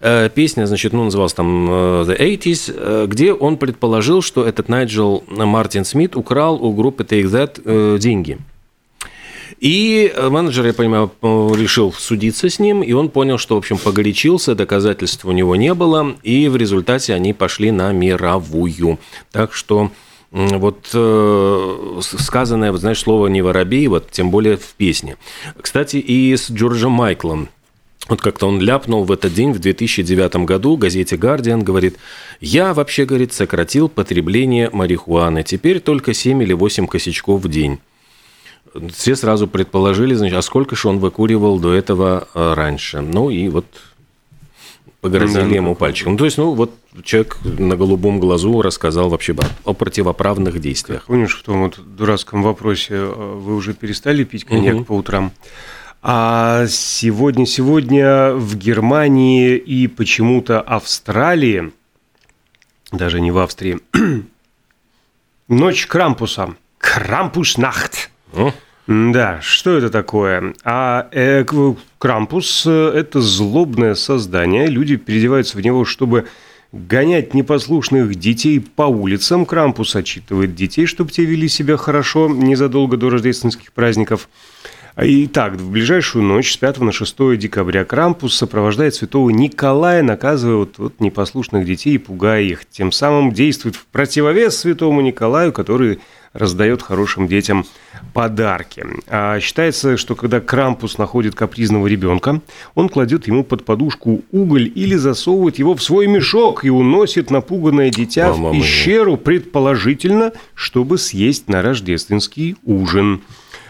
э, 0.00 0.30
Песня, 0.32 0.66
значит, 0.66 0.92
ну, 0.92 1.04
называлась 1.04 1.34
там 1.34 1.68
э, 1.68 2.04
The 2.06 2.18
80s, 2.18 2.74
э, 2.74 3.06
где 3.08 3.32
он 3.32 3.56
предположил, 3.56 4.22
что 4.22 4.46
этот 4.46 4.68
Найджел 4.68 5.24
Мартин 5.26 5.84
Смит 5.84 6.14
украл 6.14 6.64
у 6.64 6.72
группы 6.72 7.02
TXZ 7.02 7.98
деньги. 7.98 8.38
И 9.60 10.12
менеджер, 10.16 10.66
я 10.66 10.72
понимаю, 10.72 11.10
решил 11.22 11.92
судиться 11.92 12.48
с 12.48 12.58
ним, 12.58 12.82
и 12.82 12.92
он 12.92 13.08
понял, 13.08 13.38
что, 13.38 13.56
в 13.56 13.58
общем, 13.58 13.76
погорячился, 13.78 14.54
доказательств 14.54 15.24
у 15.24 15.32
него 15.32 15.56
не 15.56 15.74
было, 15.74 16.14
и 16.22 16.48
в 16.48 16.56
результате 16.56 17.14
они 17.14 17.32
пошли 17.32 17.70
на 17.72 17.92
мировую. 17.92 18.98
Так 19.32 19.52
что 19.52 19.90
вот 20.30 20.90
э, 20.92 22.00
сказанное, 22.02 22.70
вот, 22.70 22.80
знаешь, 22.80 23.00
слово 23.00 23.28
«не 23.28 23.42
воробей», 23.42 23.86
вот 23.88 24.10
тем 24.10 24.30
более 24.30 24.58
в 24.58 24.74
песне. 24.74 25.16
Кстати, 25.60 25.96
и 25.96 26.36
с 26.36 26.50
Джорджем 26.50 26.92
Майклом 26.92 27.48
вот 28.08 28.22
как-то 28.22 28.46
он 28.46 28.60
ляпнул 28.60 29.04
в 29.04 29.12
этот 29.12 29.34
день, 29.34 29.52
в 29.52 29.58
2009 29.58 30.46
году, 30.46 30.76
газете 30.76 31.16
«Гардиан», 31.16 31.62
говорит, 31.62 31.96
«Я, 32.40 32.72
вообще, 32.74 33.04
говорит, 33.04 33.32
сократил 33.32 33.88
потребление 33.88 34.70
марихуаны. 34.72 35.42
Теперь 35.42 35.80
только 35.80 36.14
7 36.14 36.42
или 36.42 36.52
8 36.52 36.86
косячков 36.86 37.42
в 37.42 37.48
день». 37.48 37.80
Все 38.92 39.16
сразу 39.16 39.48
предположили, 39.48 40.14
значит, 40.14 40.36
а 40.36 40.42
сколько 40.42 40.76
же 40.76 40.88
он 40.88 40.98
выкуривал 40.98 41.58
до 41.58 41.72
этого 41.72 42.28
э, 42.34 42.54
раньше. 42.54 43.00
Ну 43.00 43.30
и 43.30 43.48
вот 43.48 43.66
погрозили 45.00 45.50
да, 45.50 45.56
ему 45.56 45.74
пальчиком. 45.74 46.12
Ну, 46.12 46.18
то 46.18 46.24
есть, 46.24 46.38
ну, 46.38 46.54
вот 46.54 46.74
человек 47.04 47.38
на 47.44 47.76
голубом 47.76 48.18
глазу 48.20 48.62
рассказал 48.62 49.08
вообще 49.08 49.34
о 49.64 49.72
противоправных 49.72 50.60
действиях. 50.60 51.04
Помнишь, 51.06 51.36
в 51.36 51.42
том 51.42 51.62
вот 51.62 51.78
дурацком 51.96 52.42
вопросе 52.42 52.94
э, 52.94 53.34
вы 53.36 53.54
уже 53.54 53.74
перестали 53.74 54.24
пить 54.24 54.44
коньяк 54.44 54.76
угу. 54.76 54.84
по 54.84 54.92
утрам? 54.92 55.32
А 56.02 56.66
сегодня, 56.68 57.44
сегодня 57.44 58.32
в 58.32 58.56
Германии 58.56 59.56
и 59.56 59.88
почему-то 59.88 60.60
Австралии, 60.60 61.72
даже 62.92 63.20
не 63.20 63.30
в 63.30 63.38
Австрии, 63.38 63.80
ночь 65.48 65.86
Крампуса. 65.86 66.54
Крампус-нахт. 66.78 68.10
Да, 68.88 69.38
что 69.42 69.76
это 69.76 69.90
такое? 69.90 70.54
А 70.64 71.08
э, 71.12 71.44
Крампус 71.98 72.64
э,– 72.66 72.92
это 72.94 73.20
злобное 73.20 73.94
создание. 73.94 74.66
Люди 74.66 74.96
переодеваются 74.96 75.58
в 75.58 75.60
него, 75.60 75.84
чтобы 75.84 76.26
гонять 76.72 77.34
непослушных 77.34 78.14
детей 78.14 78.60
по 78.60 78.84
улицам. 78.84 79.44
Крампус 79.44 79.94
отчитывает 79.94 80.54
детей, 80.54 80.86
чтобы 80.86 81.10
те 81.10 81.26
вели 81.26 81.48
себя 81.48 81.76
хорошо 81.76 82.30
незадолго 82.30 82.96
до 82.96 83.10
рождественских 83.10 83.74
праздников. 83.74 84.30
Итак, 84.96 85.56
в 85.56 85.70
ближайшую 85.70 86.24
ночь 86.24 86.54
с 86.54 86.56
5 86.56 86.78
на 86.78 86.90
6 86.90 87.36
декабря 87.36 87.84
Крампус 87.84 88.34
сопровождает 88.34 88.94
святого 88.94 89.28
Николая, 89.28 90.02
наказывая 90.02 90.56
вот, 90.56 90.78
вот 90.78 90.98
непослушных 90.98 91.66
детей 91.66 91.96
и 91.96 91.98
пугая 91.98 92.40
их. 92.40 92.64
Тем 92.64 92.90
самым 92.90 93.32
действует 93.32 93.76
в 93.76 93.84
противовес 93.84 94.56
святому 94.56 95.02
Николаю, 95.02 95.52
который 95.52 96.00
раздает 96.38 96.82
хорошим 96.82 97.28
детям 97.28 97.66
подарки. 98.14 98.84
А 99.08 99.40
считается, 99.40 99.96
что 99.96 100.14
когда 100.14 100.40
Крампус 100.40 100.98
находит 100.98 101.34
капризного 101.34 101.86
ребенка, 101.86 102.40
он 102.74 102.88
кладет 102.88 103.26
ему 103.26 103.44
под 103.44 103.64
подушку 103.64 104.22
уголь 104.30 104.70
или 104.74 104.94
засовывает 104.94 105.58
его 105.58 105.74
в 105.74 105.82
свой 105.82 106.06
мешок 106.06 106.64
и 106.64 106.70
уносит 106.70 107.30
напуганное 107.30 107.90
дитя 107.90 108.28
Мама 108.30 108.50
в 108.50 108.52
пещеру, 108.52 109.12
моя. 109.12 109.18
предположительно, 109.18 110.32
чтобы 110.54 110.98
съесть 110.98 111.48
на 111.48 111.62
рождественский 111.62 112.56
ужин. 112.64 113.22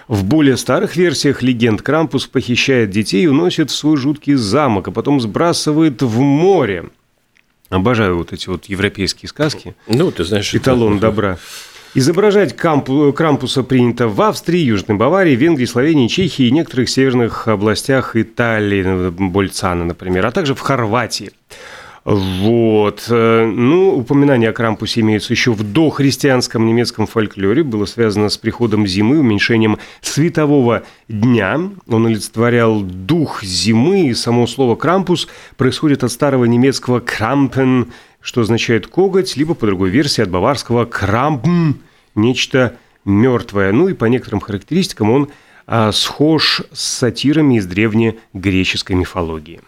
В 0.07 0.25
более 0.25 0.57
старых 0.57 0.97
версиях 0.97 1.43
легенд 1.43 1.83
Крампус 1.83 2.27
похищает 2.27 2.91
детей 2.91 3.25
и 3.25 3.27
уносит 3.27 3.71
в 3.71 3.75
свой 3.75 3.97
жуткий 3.99 4.35
замок, 4.35 4.89
а 4.89 4.91
потом 4.91 5.21
сбрасывает 5.21 6.01
в 6.01 6.21
море. 6.21 6.87
Обожаю 7.69 8.17
вот 8.17 8.33
эти 8.33 8.49
вот 8.49 8.65
европейские 8.67 9.29
сказки. 9.29 9.75
Ну, 9.87 10.11
ты 10.11 10.25
знаешь... 10.25 10.55
Эталон 10.55 10.95
это... 10.95 11.03
добра. 11.03 11.39
Изображать 11.95 12.55
Крампуса 12.55 13.63
принято 13.63 14.09
в 14.09 14.21
Австрии, 14.21 14.61
Южной 14.61 14.97
Баварии, 14.97 15.35
Венгрии, 15.35 15.65
Словении, 15.65 16.09
Чехии 16.09 16.47
и 16.47 16.51
некоторых 16.51 16.89
северных 16.89 17.49
областях 17.49 18.15
Италии, 18.15 19.11
Больцана, 19.11 19.85
например, 19.85 20.27
а 20.27 20.31
также 20.31 20.55
в 20.55 20.61
Хорватии. 20.61 21.33
Вот. 22.05 23.05
Э, 23.11 23.45
ну, 23.45 23.95
упоминания 23.99 24.49
о 24.49 24.55
Крампусе 24.55 25.01
имеются 25.01 25.35
еще 25.35 25.53
в 25.53 25.63
дохристианском 25.63 26.65
немецком 26.65 27.07
фольклоре. 27.07 27.63
Было 27.63 27.85
связано 27.85 28.31
с 28.31 28.39
приходом 28.39 28.87
зимы, 28.87 29.19
уменьшением 29.19 29.77
светового 30.01 30.85
дня. 31.09 31.61
Он 31.87 32.07
олицетворял 32.07 32.81
дух 32.81 33.43
зимы, 33.43 34.09
и 34.09 34.15
само 34.15 34.47
слово 34.47 34.75
«крампус» 34.75 35.29
происходит 35.59 36.03
от 36.03 36.11
старого 36.11 36.47
немецкого 36.47 37.01
«крампен», 37.01 37.93
что 38.21 38.41
означает 38.41 38.87
коготь, 38.87 39.37
либо 39.37 39.55
по 39.55 39.67
другой 39.67 39.91
версии 39.91 40.23
от 40.23 40.31
баварского 40.31 40.85
крампн, 40.85 41.73
нечто 42.15 42.77
мертвое. 43.05 43.73
Ну 43.73 43.89
и 43.89 43.95
по 43.95 44.05
некоторым 44.07 44.41
характеристикам 44.41 45.11
он 45.11 45.29
а, 45.67 45.93
схож 45.93 46.63
с 46.73 46.83
сатирами 46.83 47.59
из 47.59 47.67
древнегреческой 47.67 48.97
мифологии. 48.97 49.61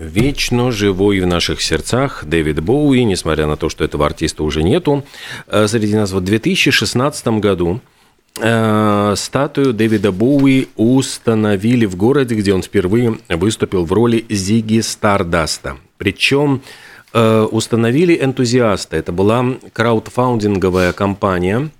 Вечно 0.00 0.72
живой 0.72 1.20
в 1.20 1.26
наших 1.26 1.60
сердцах 1.60 2.24
Дэвид 2.24 2.62
Боуи, 2.62 3.04
несмотря 3.04 3.46
на 3.46 3.56
то, 3.56 3.68
что 3.68 3.84
этого 3.84 4.06
артиста 4.06 4.44
уже 4.44 4.62
нету, 4.62 5.04
э, 5.46 5.68
среди 5.68 5.94
нас 5.94 6.12
в 6.12 6.20
2016 6.22 7.38
году 7.38 7.80
э, 8.40 9.14
статую 9.16 9.74
Дэвида 9.74 10.10
Боуи 10.10 10.68
установили 10.76 11.84
в 11.84 11.96
городе, 11.96 12.34
где 12.34 12.54
он 12.54 12.62
впервые 12.62 13.18
выступил 13.28 13.84
в 13.84 13.92
роли 13.92 14.24
Зиги 14.30 14.80
Стардаста. 14.80 15.76
Причем 15.98 16.62
установили 17.12 18.16
энтузиасты. 18.22 18.96
Это 18.96 19.12
была 19.12 19.44
краудфаундинговая 19.72 20.92
компания, 20.92 21.70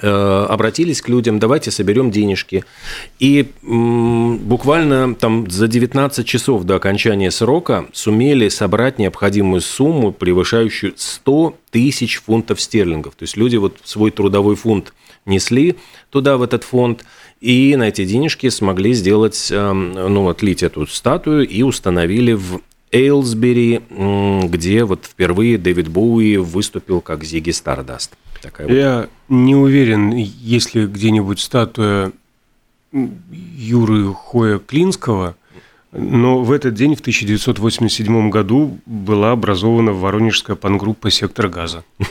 э, 0.00 0.46
обратились 0.48 1.02
к 1.02 1.08
людям, 1.08 1.38
давайте 1.38 1.70
соберем 1.70 2.10
денежки. 2.10 2.64
И 3.18 3.48
буквально 3.62 5.14
там 5.14 5.50
за 5.50 5.68
19 5.68 6.26
часов 6.26 6.64
до 6.64 6.76
окончания 6.76 7.30
срока 7.30 7.86
сумели 7.92 8.48
собрать 8.48 8.98
необходимую 8.98 9.60
сумму, 9.60 10.12
превышающую 10.12 10.94
100 10.96 11.56
тысяч 11.70 12.20
фунтов 12.20 12.60
стерлингов. 12.60 13.14
То 13.14 13.24
есть 13.24 13.36
люди 13.36 13.56
вот 13.56 13.78
свой 13.84 14.10
трудовой 14.10 14.56
фунт 14.56 14.92
несли 15.26 15.76
туда, 16.10 16.36
в 16.36 16.42
этот 16.42 16.64
фонд, 16.64 17.04
и 17.40 17.76
на 17.76 17.88
эти 17.88 18.04
денежки 18.04 18.48
смогли 18.48 18.94
сделать, 18.94 19.48
эм, 19.52 19.92
ну, 19.92 20.28
отлить 20.28 20.62
эту 20.62 20.86
статую 20.86 21.46
и 21.46 21.62
установили 21.62 22.32
в 22.32 22.60
Эйлсбери, 22.92 23.82
где 24.48 24.84
вот 24.84 25.04
впервые 25.04 25.58
Дэвид 25.58 25.88
Боуи 25.88 26.36
выступил 26.36 27.00
как 27.00 27.24
Зиги 27.24 27.50
Стардаст. 27.50 28.12
Такая 28.42 28.68
Я 28.68 29.00
вот. 29.00 29.10
не 29.28 29.54
уверен, 29.54 30.10
есть 30.12 30.74
ли 30.74 30.86
где-нибудь 30.86 31.40
статуя 31.40 32.12
Юры 32.92 34.14
Хоя 34.14 34.58
Клинского, 34.58 35.36
но 35.92 36.42
в 36.42 36.52
этот 36.52 36.74
день, 36.74 36.94
в 36.94 37.00
1987 37.00 38.30
году, 38.30 38.78
была 38.86 39.32
образована 39.32 39.92
Воронежская 39.92 40.54
пангруппа 40.56 41.10
«Сектор 41.10 41.48
газа». 41.48 41.84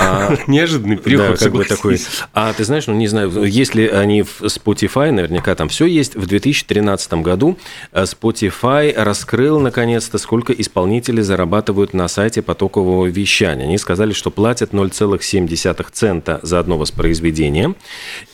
А, 0.00 0.36
Неожиданный 0.46 0.96
переход, 0.96 1.30
да, 1.30 1.36
как 1.36 1.52
бы 1.52 1.64
такой. 1.64 2.00
А 2.32 2.52
ты 2.52 2.64
знаешь, 2.64 2.86
ну 2.86 2.94
не 2.94 3.06
знаю, 3.06 3.44
если 3.44 3.86
они 3.86 4.22
в 4.22 4.42
Spotify, 4.42 5.10
наверняка 5.10 5.54
там 5.54 5.68
все 5.68 5.86
есть. 5.86 6.16
В 6.16 6.26
2013 6.26 7.12
году 7.14 7.58
э, 7.92 8.04
Spotify 8.04 8.92
раскрыл 8.96 9.60
наконец-то, 9.60 10.18
сколько 10.18 10.52
исполнители 10.52 11.20
зарабатывают 11.20 11.92
на 11.92 12.08
сайте 12.08 12.42
потокового 12.42 13.06
вещания. 13.06 13.64
Они 13.64 13.78
сказали, 13.78 14.12
что 14.12 14.30
платят 14.30 14.72
0,7 14.72 15.86
цента 15.92 16.40
за 16.42 16.58
одно 16.58 16.78
воспроизведение 16.78 17.74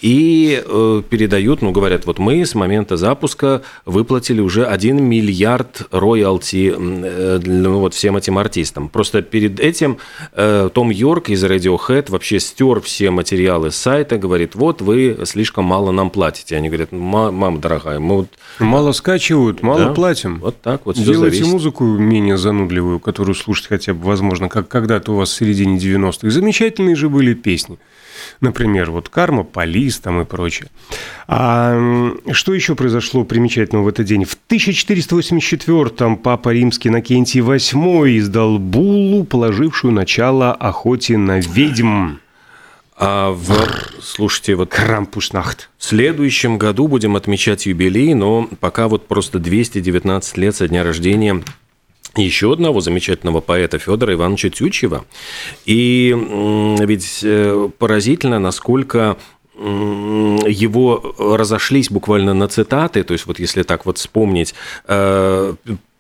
и 0.01 0.63
э, 0.65 1.03
передают, 1.09 1.63
ну 1.63 1.73
говорят, 1.73 2.07
вот 2.07 2.19
мы 2.19 2.45
с 2.45 2.55
момента 2.55 2.97
запуска 2.97 3.63
выплатили 3.85 4.41
уже 4.41 4.67
1 4.67 5.03
миллиард 5.03 5.83
роялти 5.91 6.73
э, 6.77 7.41
ну, 7.45 7.81
вот 7.81 7.95
всем 7.95 8.17
этим 8.17 8.39
артистам. 8.39 8.89
Просто 8.89 9.23
перед 9.23 9.59
этим 9.59 9.99
э, 10.33 10.71
Том 10.73 10.91
Йорк 10.91 11.31
из 11.31 11.43
Radiohead 11.57 12.11
вообще 12.11 12.41
стер 12.41 12.81
все 12.81 13.11
материалы 13.11 13.71
с 13.71 13.77
сайта, 13.77 14.19
говорит, 14.19 14.55
вот 14.55 14.83
вы 14.83 15.19
слишком 15.25 15.65
мало 15.65 15.93
нам 15.93 16.11
платите. 16.11 16.57
Они 16.57 16.69
говорят, 16.69 16.93
мама 16.93 17.59
дорогая, 17.59 17.99
мы 17.99 18.17
вот... 18.17 18.29
Мало 18.59 18.93
скачивают, 18.93 19.63
мало 19.63 19.87
да, 19.87 19.93
платим. 19.93 20.39
Вот 20.41 20.61
так 20.61 20.87
вот 20.87 20.97
Делайте 20.97 21.45
музыку 21.45 21.85
менее 21.85 22.37
занудливую, 22.37 23.01
которую 23.01 23.35
слушать 23.35 23.67
хотя 23.67 23.95
бы 23.95 24.05
возможно, 24.07 24.49
как 24.49 24.69
когда-то 24.69 25.13
у 25.13 25.17
вас 25.17 25.31
в 25.31 25.35
середине 25.35 25.79
90-х. 25.79 26.31
Замечательные 26.31 26.97
же 26.97 27.09
были 27.09 27.35
песни. 27.35 27.79
Например, 28.41 28.91
вот 28.91 29.09
«Карма», 29.09 29.45
«Полис» 29.45 29.99
там 29.99 30.21
и 30.21 30.25
прочее. 30.25 30.69
А 31.29 32.13
что 32.33 32.55
еще 32.55 32.75
произошло 32.75 33.25
примечательного 33.25 33.85
в 33.85 33.89
этот 33.89 34.07
день? 34.07 34.25
В 34.25 34.39
1484-м 34.49 36.17
Папа 36.17 36.51
Римский 36.51 36.91
Накентий 36.91 37.41
VIII 37.41 38.19
издал 38.19 38.59
буллу, 38.59 39.25
положившую 39.25 39.93
начало 39.93 40.53
охоте 40.53 41.17
на 41.17 41.41
ведьм. 41.47 42.19
А 42.99 43.31
в, 43.31 43.53
слушайте, 44.01 44.55
вот 44.55 44.71
Крампушнахт. 44.71 45.69
В 45.77 45.85
следующем 45.85 46.57
году 46.57 46.89
будем 46.89 47.15
отмечать 47.15 47.67
юбилей, 47.67 48.15
но 48.15 48.49
пока 48.61 48.89
вот 48.89 49.07
просто 49.07 49.39
219 49.39 50.37
лет 50.39 50.57
со 50.57 50.67
дня 50.67 50.83
рождения 50.83 51.43
еще 52.17 52.55
одного 52.55 52.81
замечательного 52.81 53.41
поэта 53.41 53.79
Федора 53.79 54.15
Ивановича 54.15 54.49
Тютчева. 54.49 55.05
И 55.67 56.17
ведь 56.81 57.21
э, 57.23 57.69
поразительно, 57.79 58.39
насколько 58.39 59.19
его 59.59 61.15
разошлись 61.19 61.91
буквально 61.91 62.35
на 62.35 62.47
цитаты, 62.47 63.03
то 63.05 63.13
есть 63.13 63.27
вот 63.27 63.39
если 63.39 63.63
так 63.63 63.87
вот 63.87 63.97
вспомнить, 63.97 64.55
э, 64.87 65.55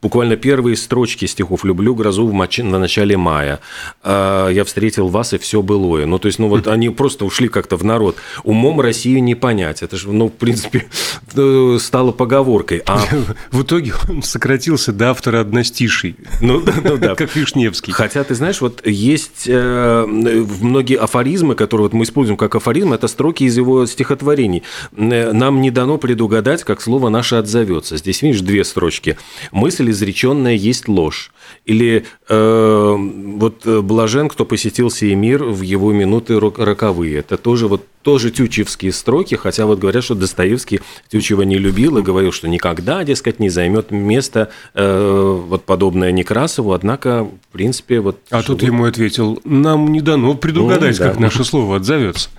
буквально 0.07 0.37
первые 0.37 0.77
строчки 0.77 1.25
стихов 1.25 1.65
«Люблю 1.65 1.93
грозу 1.93 2.29
в, 2.29 2.33
мочи, 2.33 2.63
в 2.63 2.79
начале 2.79 3.17
мая», 3.17 3.59
«А, 4.05 4.49
«Я 4.51 4.63
встретил 4.63 5.09
вас, 5.09 5.33
и 5.33 5.39
все 5.39 5.63
былое». 5.63 6.07
Ну, 6.07 6.21
то 6.21 6.27
есть, 6.27 6.39
ну, 6.39 6.47
вот 6.47 6.69
они 6.75 6.91
просто 6.91 7.25
ушли 7.25 7.49
как-то 7.49 7.77
в 7.77 7.83
народ. 7.83 8.15
Умом 8.45 8.81
Россию 8.81 9.21
не 9.25 9.35
понять. 9.35 9.83
Это 9.83 9.97
же, 9.97 10.13
ну, 10.13 10.29
в 10.29 10.33
принципе, 10.33 10.87
э, 11.35 11.79
стало 11.81 12.13
поговоркой. 12.13 12.83
А... 12.87 13.01
В 13.51 13.63
итоге 13.63 13.95
он 14.09 14.23
сократился 14.23 14.93
до 14.93 15.11
автора 15.11 15.41
одностиший. 15.41 16.15
Ну, 16.41 16.63
ну 16.85 16.99
да. 16.99 17.17
Как 17.17 17.35
Вишневский. 17.35 17.93
Хотя, 17.93 18.23
ты 18.23 18.37
знаешь, 18.37 18.61
вот 18.61 18.87
есть 18.87 19.47
э, 19.49 20.05
многие 20.07 20.99
афоризмы, 20.99 21.57
которые 21.57 21.87
вот 21.87 21.95
мы 21.95 22.05
используем 22.05 22.37
как 22.37 22.55
афоризм, 22.55 22.93
это 22.93 23.09
строки 23.09 23.43
из 23.43 23.57
его 23.57 23.87
стихотворений. 23.87 24.63
Э, 24.97 25.33
Нам 25.33 25.61
не 25.61 25.73
дано 25.73 25.99
предугадать, 25.99 26.63
как 26.63 26.81
слово 26.81 27.09
наше 27.09 27.35
отзовется. 27.35 27.97
Здесь, 27.97 28.23
видишь, 28.23 28.43
две 28.43 28.63
строчки. 28.63 29.19
Мысль 29.51 29.96
изреченная 29.97 30.55
есть 30.55 30.89
ложь. 30.89 31.33
Или 31.65 32.05
э, 32.29 32.97
вот 32.97 33.67
э, 33.67 33.81
блажен, 33.81 34.29
кто 34.29 34.45
посетил 34.45 34.91
сей 34.91 35.15
мир 35.15 35.45
в 35.45 35.63
его 35.63 35.93
минуты 35.93 36.39
роковые. 36.39 37.19
Это 37.19 37.37
тоже 37.37 37.67
вот 37.67 37.83
тоже 38.07 38.31
тючевские 38.31 38.93
строки, 38.93 39.35
хотя 39.35 39.67
вот 39.67 39.81
говорят, 39.81 40.05
что 40.05 40.15
Достоевский 40.15 40.81
Тючева 41.09 41.43
не 41.43 41.59
любил 41.59 41.99
и 41.99 42.03
говорил, 42.03 42.31
что 42.31 42.47
никогда, 42.47 43.03
дескать, 43.03 43.41
не 43.41 43.49
займет 43.49 43.91
место 43.91 44.51
э, 44.75 45.43
вот 45.49 45.65
подобное 45.65 46.13
Некрасову, 46.13 46.73
однако, 46.73 47.25
в 47.25 47.53
принципе, 47.53 47.99
вот... 47.99 48.21
А 48.31 48.45
тут 48.45 48.63
ему 48.63 48.85
ответил, 48.85 49.41
нам 49.43 49.91
не 49.91 50.03
дано 50.03 50.35
предугадать, 50.35 51.01
ну, 51.01 51.05
да. 51.05 51.11
как 51.11 51.19
наше 51.19 51.43
слово 51.43 51.79
отзовется, 51.79 52.31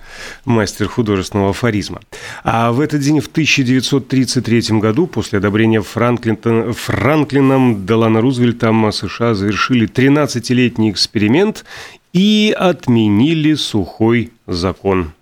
мастер 0.46 0.88
художественного 0.88 1.50
афоризма. 1.50 2.00
А 2.44 2.72
в 2.72 2.80
этот 2.80 3.02
день 3.02 3.20
в 3.20 3.26
1933 3.26 4.78
году, 4.78 5.06
после 5.06 5.38
одобрения 5.38 5.82
Франклин, 5.82 6.72
Франклином 6.72 7.84
Делана 7.84 8.22
Рузвельтом 8.22 8.90
США 8.90 9.34
завершили 9.34 9.86
13-летний 9.86 10.90
эксперимент 10.90 11.66
и 12.14 12.56
отменили 12.58 13.52
сухой 13.52 14.32
закон. 14.46 15.12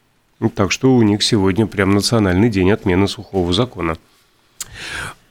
Так 0.54 0.70
что 0.70 0.94
у 0.94 1.02
них 1.02 1.22
сегодня 1.22 1.66
прям 1.66 1.94
национальный 1.94 2.50
день 2.50 2.70
отмены 2.70 3.08
сухого 3.08 3.52
закона. 3.52 3.96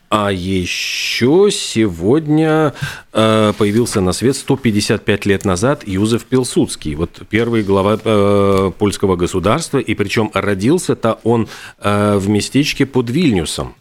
А 0.08 0.30
еще 0.30 1.48
сегодня 1.50 2.72
э, 3.12 3.52
появился 3.58 4.00
на 4.00 4.12
свет 4.12 4.36
155 4.36 5.26
лет 5.26 5.44
назад 5.44 5.86
Юзеф 5.86 6.24
Пилсудский, 6.24 6.94
вот 6.94 7.22
первый 7.28 7.64
глава 7.64 7.98
э, 8.02 8.70
польского 8.78 9.16
государства, 9.16 9.78
и 9.78 9.94
причем 9.94 10.30
родился-то 10.32 11.18
он 11.24 11.48
э, 11.78 12.16
в 12.18 12.28
местечке 12.28 12.86
под 12.86 13.10
Вильнюсом. 13.10 13.74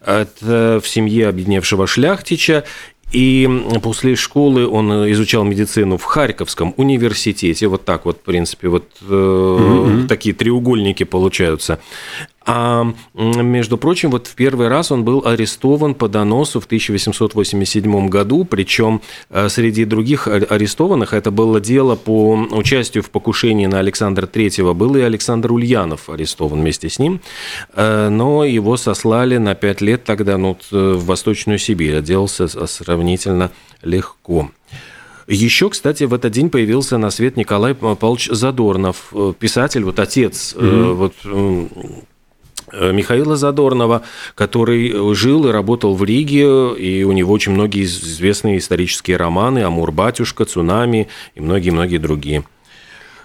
Это 0.00 0.80
в 0.82 0.88
семье 0.88 1.28
объединевшего 1.28 1.88
шляхтича, 1.88 2.64
и 3.12 3.48
после 3.82 4.16
школы 4.16 4.66
он 4.66 5.10
изучал 5.12 5.44
медицину 5.44 5.96
в 5.96 6.04
Харьковском 6.04 6.74
университете. 6.76 7.68
Вот 7.68 7.84
так 7.84 8.04
вот, 8.04 8.18
в 8.18 8.20
принципе, 8.22 8.68
вот 8.68 8.84
э, 9.02 9.04
mm-hmm. 9.12 10.06
такие 10.08 10.34
треугольники 10.34 11.04
получаются. 11.04 11.78
А, 12.46 12.86
между 13.14 13.76
прочим, 13.76 14.10
вот 14.10 14.28
в 14.28 14.36
первый 14.36 14.68
раз 14.68 14.92
он 14.92 15.04
был 15.04 15.22
арестован 15.26 15.94
по 15.94 16.08
доносу 16.08 16.60
в 16.60 16.66
1887 16.66 18.08
году, 18.08 18.44
причем 18.44 19.02
э, 19.30 19.48
среди 19.48 19.84
других 19.84 20.28
арестованных, 20.28 21.12
это 21.12 21.32
было 21.32 21.60
дело 21.60 21.96
по 21.96 22.34
участию 22.52 23.02
в 23.02 23.10
покушении 23.10 23.66
на 23.66 23.80
Александра 23.80 24.26
III, 24.26 24.74
был 24.74 24.94
и 24.94 25.00
Александр 25.00 25.52
Ульянов 25.52 26.08
арестован 26.08 26.60
вместе 26.60 26.88
с 26.88 27.00
ним, 27.00 27.20
э, 27.74 28.08
но 28.10 28.44
его 28.44 28.76
сослали 28.76 29.38
на 29.38 29.56
пять 29.56 29.80
лет 29.80 30.04
тогда 30.04 30.38
ну, 30.38 30.56
в 30.70 31.04
Восточную 31.04 31.58
Сибирь, 31.58 31.96
отделался 31.96 32.46
сравнительно 32.46 33.50
легко. 33.82 34.50
Еще, 35.26 35.70
кстати, 35.70 36.04
в 36.04 36.14
этот 36.14 36.32
день 36.32 36.50
появился 36.50 36.98
на 36.98 37.10
свет 37.10 37.36
Николай 37.36 37.74
Павлович 37.74 38.28
Задорнов, 38.30 39.08
э, 39.12 39.32
писатель, 39.36 39.82
вот 39.82 39.98
отец, 39.98 40.54
mm-hmm. 40.56 40.92
вот 40.92 41.14
Э, 41.24 41.66
Михаила 42.72 43.36
Задорнова, 43.36 44.02
который 44.34 45.14
жил 45.14 45.46
и 45.46 45.52
работал 45.52 45.94
в 45.94 46.04
Риге, 46.04 46.74
и 46.74 47.04
у 47.04 47.12
него 47.12 47.32
очень 47.32 47.52
многие 47.52 47.84
известные 47.84 48.58
исторические 48.58 49.16
романы 49.16 49.60
«Амур, 49.60 49.92
батюшка», 49.92 50.44
«Цунами» 50.44 51.08
и 51.34 51.40
многие-многие 51.40 51.98
другие. 51.98 52.44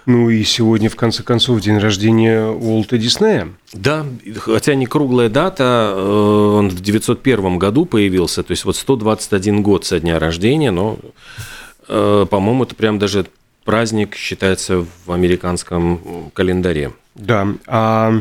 Ну 0.06 0.30
и 0.30 0.42
сегодня, 0.42 0.90
в 0.90 0.96
конце 0.96 1.22
концов, 1.22 1.60
день 1.60 1.78
рождения 1.78 2.46
Уолта 2.46 2.98
Диснея. 2.98 3.50
Да, 3.72 4.04
хотя 4.36 4.74
не 4.74 4.86
круглая 4.86 5.28
дата, 5.28 5.92
э, 5.94 6.54
он 6.58 6.70
в 6.70 6.80
901 6.80 7.58
году 7.58 7.84
появился, 7.84 8.42
то 8.42 8.50
есть 8.50 8.64
вот 8.64 8.76
121 8.76 9.62
год 9.62 9.84
со 9.84 10.00
дня 10.00 10.18
рождения, 10.18 10.72
но, 10.72 10.98
э, 11.88 12.26
по-моему, 12.28 12.64
это 12.64 12.74
прям 12.74 12.98
даже 12.98 13.26
праздник 13.64 14.16
считается 14.16 14.84
в 15.06 15.12
американском 15.12 16.30
календаре. 16.34 16.92
Да, 17.14 17.46
а 17.66 18.14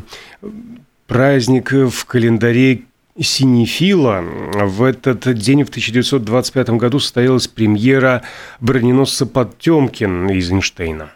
праздник 1.11 1.73
в 1.73 2.05
календаре 2.05 2.83
синефила. 3.19 4.23
В 4.23 4.83
этот 4.83 5.33
день, 5.37 5.63
в 5.65 5.69
1925 5.69 6.69
году, 6.71 6.99
состоялась 6.99 7.49
премьера 7.49 8.23
броненосца 8.61 9.25
«Потемкин» 9.25 10.29
из 10.29 10.49
Эйнштейна. 10.49 11.11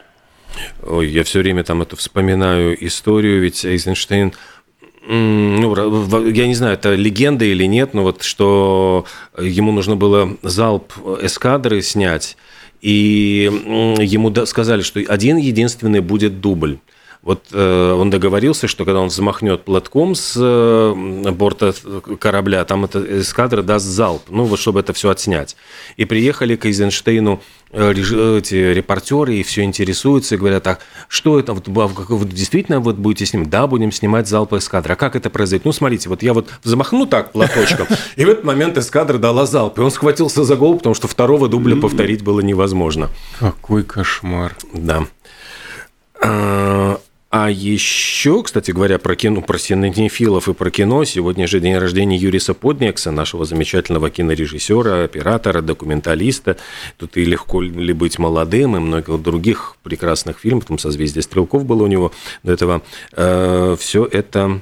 Ой, 0.86 1.08
я 1.08 1.24
все 1.24 1.38
время 1.40 1.64
там 1.64 1.80
это 1.80 1.96
вспоминаю 1.96 2.76
историю, 2.86 3.40
ведь 3.40 3.64
Эйзенштейн 3.64 4.34
ну, 5.08 6.26
я 6.26 6.46
не 6.46 6.54
знаю, 6.54 6.74
это 6.74 6.94
легенда 6.94 7.44
или 7.44 7.64
нет, 7.64 7.94
но 7.94 8.02
вот 8.02 8.22
что 8.22 9.06
ему 9.38 9.70
нужно 9.70 9.94
было 9.94 10.36
залп 10.42 10.92
эскадры 11.22 11.80
снять, 11.80 12.36
и 12.82 13.48
ему 14.00 14.34
сказали, 14.46 14.82
что 14.82 14.98
один 15.00 15.36
единственный 15.36 16.00
будет 16.00 16.40
дубль. 16.40 16.80
Вот 17.26 17.46
э, 17.50 17.92
он 17.92 18.08
договорился, 18.08 18.68
что 18.68 18.84
когда 18.84 19.00
он 19.00 19.08
взмахнет 19.08 19.64
платком 19.64 20.14
с 20.14 20.34
э, 20.36 21.30
борта 21.32 21.74
корабля, 22.20 22.64
там 22.64 22.84
эта 22.84 23.20
эскадра 23.20 23.62
даст 23.62 23.84
залп, 23.84 24.22
ну 24.28 24.44
вот 24.44 24.60
чтобы 24.60 24.78
это 24.78 24.92
все 24.92 25.10
отснять. 25.10 25.56
И 25.96 26.04
приехали 26.04 26.54
к 26.54 26.66
Эйзенштейну 26.66 27.42
э, 27.72 27.94
эти 28.38 28.54
репортеры 28.54 29.34
и 29.34 29.42
все 29.42 29.64
интересуются 29.64 30.36
и 30.36 30.38
говорят, 30.38 30.62
так, 30.62 30.82
что 31.08 31.40
это, 31.40 31.52
вот, 31.52 31.66
вы 31.66 32.26
действительно 32.26 32.78
вот 32.78 32.94
будете 32.94 33.26
снимать? 33.26 33.50
Да, 33.50 33.66
будем 33.66 33.90
снимать 33.90 34.28
залп 34.28 34.52
эскадры. 34.52 34.92
А 34.92 34.96
как 34.96 35.16
это 35.16 35.28
произойдет? 35.28 35.64
Ну, 35.64 35.72
смотрите, 35.72 36.08
вот 36.08 36.22
я 36.22 36.32
вот 36.32 36.48
взмахну 36.62 37.06
так 37.06 37.32
платочком, 37.32 37.88
и 38.14 38.24
в 38.24 38.28
этот 38.28 38.44
момент 38.44 38.78
эскадра 38.78 39.18
дала 39.18 39.46
залп, 39.46 39.78
и 39.78 39.80
он 39.80 39.90
схватился 39.90 40.44
за 40.44 40.54
голову, 40.54 40.78
потому 40.78 40.94
что 40.94 41.08
второго 41.08 41.48
дубля 41.48 41.74
повторить 41.74 42.22
было 42.22 42.38
невозможно. 42.38 43.10
Какой 43.40 43.82
кошмар. 43.82 44.56
Да. 44.72 45.08
А, 47.28 47.50
еще, 47.50 48.42
кстати 48.42 48.70
говоря, 48.70 48.98
про 48.98 49.16
кино, 49.16 49.42
про 49.42 49.58
синефилов 49.58 50.48
и 50.48 50.54
про 50.54 50.70
кино, 50.70 51.04
сегодня 51.04 51.48
же 51.48 51.60
день 51.60 51.76
рождения 51.76 52.16
Юриса 52.16 52.54
Поднекса, 52.54 53.10
нашего 53.10 53.44
замечательного 53.44 54.10
кинорежиссера, 54.10 55.02
оператора, 55.04 55.60
документалиста. 55.60 56.56
Тут 56.96 57.16
и 57.16 57.24
легко 57.24 57.60
ли 57.60 57.92
быть 57.92 58.18
молодым, 58.18 58.76
и 58.76 58.80
многих 58.80 59.20
других 59.20 59.76
прекрасных 59.82 60.38
фильмов, 60.38 60.66
там 60.66 60.78
«Созвездие 60.78 61.22
стрелков» 61.22 61.64
было 61.64 61.82
у 61.82 61.88
него 61.88 62.12
до 62.44 62.52
этого. 62.52 62.82
Э, 63.12 63.76
все 63.78 64.04
это 64.04 64.60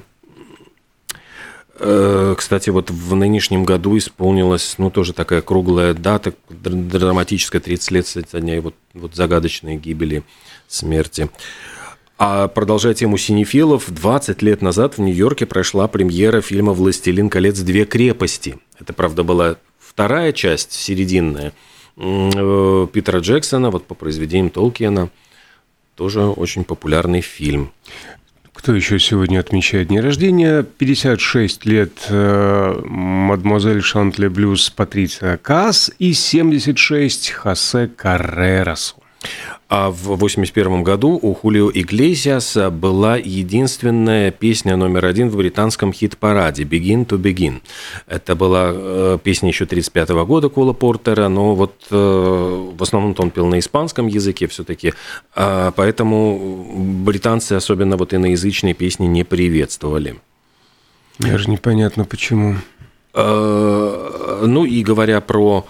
Э, 1.77 2.35
кстати, 2.37 2.69
вот 2.69 2.89
в 2.89 3.15
нынешнем 3.15 3.65
году 3.65 3.97
исполнилась, 3.97 4.75
ну, 4.77 4.89
тоже 4.89 5.11
такая 5.13 5.41
круглая 5.41 5.93
дата, 5.93 6.33
драматическая, 6.49 7.59
30 7.59 7.91
лет 7.91 8.07
со 8.07 8.21
дня 8.39 8.61
вот, 8.61 8.75
вот 8.93 9.15
загадочной 9.15 9.75
гибели, 9.75 10.23
смерти. 10.67 11.29
А 12.17 12.47
продолжая 12.47 12.93
тему 12.93 13.17
синефилов, 13.17 13.91
20 13.93 14.41
лет 14.41 14.61
назад 14.61 14.97
в 14.97 15.01
Нью-Йорке 15.01 15.45
прошла 15.45 15.87
премьера 15.87 16.39
фильма 16.39 16.71
«Властелин 16.71 17.29
колец. 17.29 17.59
Две 17.59 17.85
крепости». 17.85 18.57
Это, 18.79 18.93
правда, 18.93 19.23
была 19.23 19.57
вторая 19.79 20.31
часть, 20.31 20.71
серединная, 20.71 21.51
э, 21.97 22.87
Питера 22.93 23.19
Джексона, 23.19 23.69
вот 23.69 23.85
по 23.85 23.95
произведениям 23.95 24.49
Толкиена. 24.49 25.09
Тоже 25.95 26.21
очень 26.21 26.63
популярный 26.63 27.21
фильм. 27.21 27.71
Кто 28.53 28.73
еще 28.73 28.97
сегодня 28.97 29.39
отмечает 29.39 29.89
день 29.89 29.99
рождения? 29.99 30.63
56 30.63 31.65
лет 31.65 32.07
э, 32.09 32.81
мадемуазель 32.85 33.81
Шантле 33.81 34.29
Блюз 34.29 34.69
Патриция 34.69 35.37
Касс 35.37 35.91
и 35.99 36.13
76 36.13 37.31
Хосе 37.31 37.87
Каррерасу. 37.87 38.95
А 39.67 39.89
в 39.89 40.13
1981 40.13 40.83
году 40.83 41.19
у 41.21 41.33
Хулио 41.33 41.71
Иглесиаса 41.73 42.69
была 42.69 43.17
единственная 43.17 44.31
песня 44.31 44.75
номер 44.75 45.05
один 45.05 45.29
в 45.29 45.37
британском 45.37 45.91
хит-параде 45.91 46.63
«Begin 46.63 47.05
to 47.05 47.17
Begin». 47.17 47.61
Это 48.07 48.35
была 48.35 48.69
э, 48.71 49.17
песня 49.23 49.49
еще 49.49 49.63
1935 49.63 50.25
года 50.27 50.49
Кола 50.49 50.73
Портера, 50.73 51.29
но 51.29 51.55
вот 51.55 51.73
э, 51.89 52.71
в 52.77 52.81
основном 52.81 53.15
он 53.17 53.31
пел 53.31 53.47
на 53.47 53.57
испанском 53.57 54.07
языке 54.07 54.47
все-таки, 54.47 54.93
а 55.35 55.71
поэтому 55.71 57.03
британцы 57.03 57.53
особенно 57.53 57.97
вот 57.97 58.13
иноязычные 58.13 58.75
песни 58.75 59.07
не 59.07 59.23
приветствовали. 59.23 60.15
Даже 61.17 61.49
непонятно 61.49 62.05
почему. 62.05 62.55
Э, 63.15 64.43
ну 64.45 64.65
и 64.65 64.83
говоря 64.83 65.21
про 65.21 65.65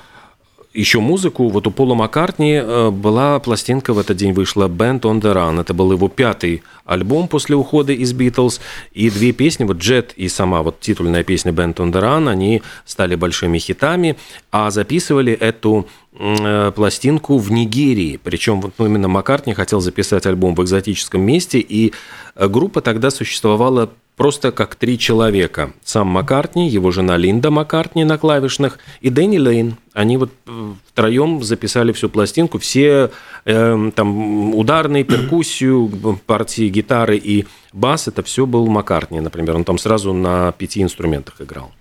еще 0.76 1.00
музыку. 1.00 1.48
Вот 1.50 1.68
у 1.68 1.72
Пола 1.72 1.96
Маккартни 1.96 2.54
э, 2.54 2.90
была 2.92 3.40
пластинка 3.40 3.94
в 3.94 4.00
этот 4.00 4.18
день 4.18 4.34
вышла 4.34 4.68
«Band 4.68 5.02
on 5.02 5.22
the 5.22 5.34
Run». 5.34 5.62
Это 5.62 5.74
был 5.74 5.92
его 5.92 6.10
пятый 6.10 6.64
альбом 6.84 7.28
после 7.28 7.56
ухода 7.56 7.94
из 7.94 8.14
«Битлз». 8.14 8.60
И 8.92 9.10
две 9.10 9.32
песни, 9.32 9.64
вот 9.64 9.78
«Jet» 9.78 10.12
и 10.16 10.28
сама 10.28 10.62
вот 10.62 10.80
титульная 10.80 11.24
песня 11.24 11.52
«Band 11.52 11.76
on 11.76 11.92
the 11.92 12.02
Run», 12.02 12.30
они 12.30 12.62
стали 12.86 13.16
большими 13.16 13.58
хитами. 13.58 14.18
А 14.52 14.70
записывали 14.70 15.34
эту 15.34 15.88
э, 16.14 16.72
пластинку 16.76 17.38
в 17.38 17.52
Нигерии. 17.52 18.20
Причем 18.22 18.62
вот, 18.62 18.74
ну, 18.78 18.86
именно 18.86 19.08
Маккартни 19.08 19.54
хотел 19.54 19.80
записать 19.80 20.26
альбом 20.26 20.56
в 20.56 20.64
экзотическом 20.64 21.22
месте, 21.22 21.60
и 21.60 21.94
э, 22.36 22.48
группа 22.48 22.82
тогда 22.82 23.10
существовала 23.10 23.90
просто 24.16 24.52
как 24.52 24.76
три 24.76 24.98
человека. 24.98 25.74
Сам 25.84 26.08
Маккартни, 26.08 26.70
его 26.70 26.92
жена 26.92 27.18
Линда 27.18 27.52
Маккартни 27.52 28.04
на 28.04 28.18
клавишных 28.18 28.80
и 29.02 29.10
Дэнни 29.10 29.38
Лейн. 29.38 29.78
Они 29.94 30.18
вот 30.18 30.32
э, 30.48 30.74
втроем 30.88 31.44
записали 31.44 31.92
всю 31.92 32.10
пластинку, 32.10 32.58
все 32.60 33.12
э, 33.46 33.92
там 33.96 34.56
ударные, 34.56 35.04
перкуссию, 35.04 36.20
партии 36.26 36.70
гитары 36.70 37.18
и 37.18 37.46
бас, 37.74 38.08
это 38.08 38.24
все 38.24 38.46
был 38.46 38.68
Маккартни, 38.68 39.20
например. 39.20 39.56
Он 39.56 39.64
там 39.64 39.78
сразу 39.78 40.14
на 40.14 40.52
пяти 40.54 40.82
инструментах 40.82 41.42
играл. 41.42 41.72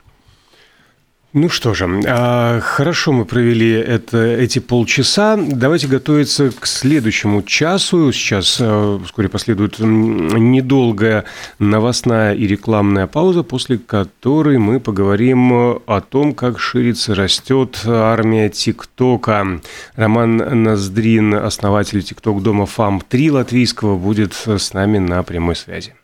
Ну 1.37 1.49
что 1.49 1.75
же, 1.75 2.01
а, 2.07 2.61
хорошо 2.61 3.11
мы 3.11 3.25
провели 3.25 3.73
это, 3.73 4.25
эти 4.25 4.61
полчаса. 4.61 5.37
Давайте 5.37 5.89
готовиться 5.89 6.53
к 6.53 6.65
следующему 6.65 7.43
часу. 7.43 8.13
Сейчас 8.13 8.59
а, 8.61 9.01
вскоре 9.05 9.29
последует 9.29 9.81
недолгая 9.81 11.25
новостная 11.59 12.35
и 12.35 12.47
рекламная 12.47 13.09
пауза, 13.09 13.43
после 13.43 13.79
которой 13.79 14.59
мы 14.59 14.79
поговорим 14.79 15.53
о 15.53 16.01
том, 16.09 16.35
как 16.35 16.61
ширится, 16.61 17.17
растет 17.17 17.81
армия 17.85 18.49
ТикТока. 18.49 19.61
Роман 19.97 20.37
Ноздрин, 20.63 21.35
основатель 21.35 22.01
ТикТок 22.05 22.45
дома 22.45 22.65
ФАМ-3 22.65 23.33
латвийского, 23.33 23.97
будет 23.97 24.35
с 24.47 24.73
нами 24.73 24.99
на 24.99 25.21
прямой 25.25 25.57
связи. 25.57 25.95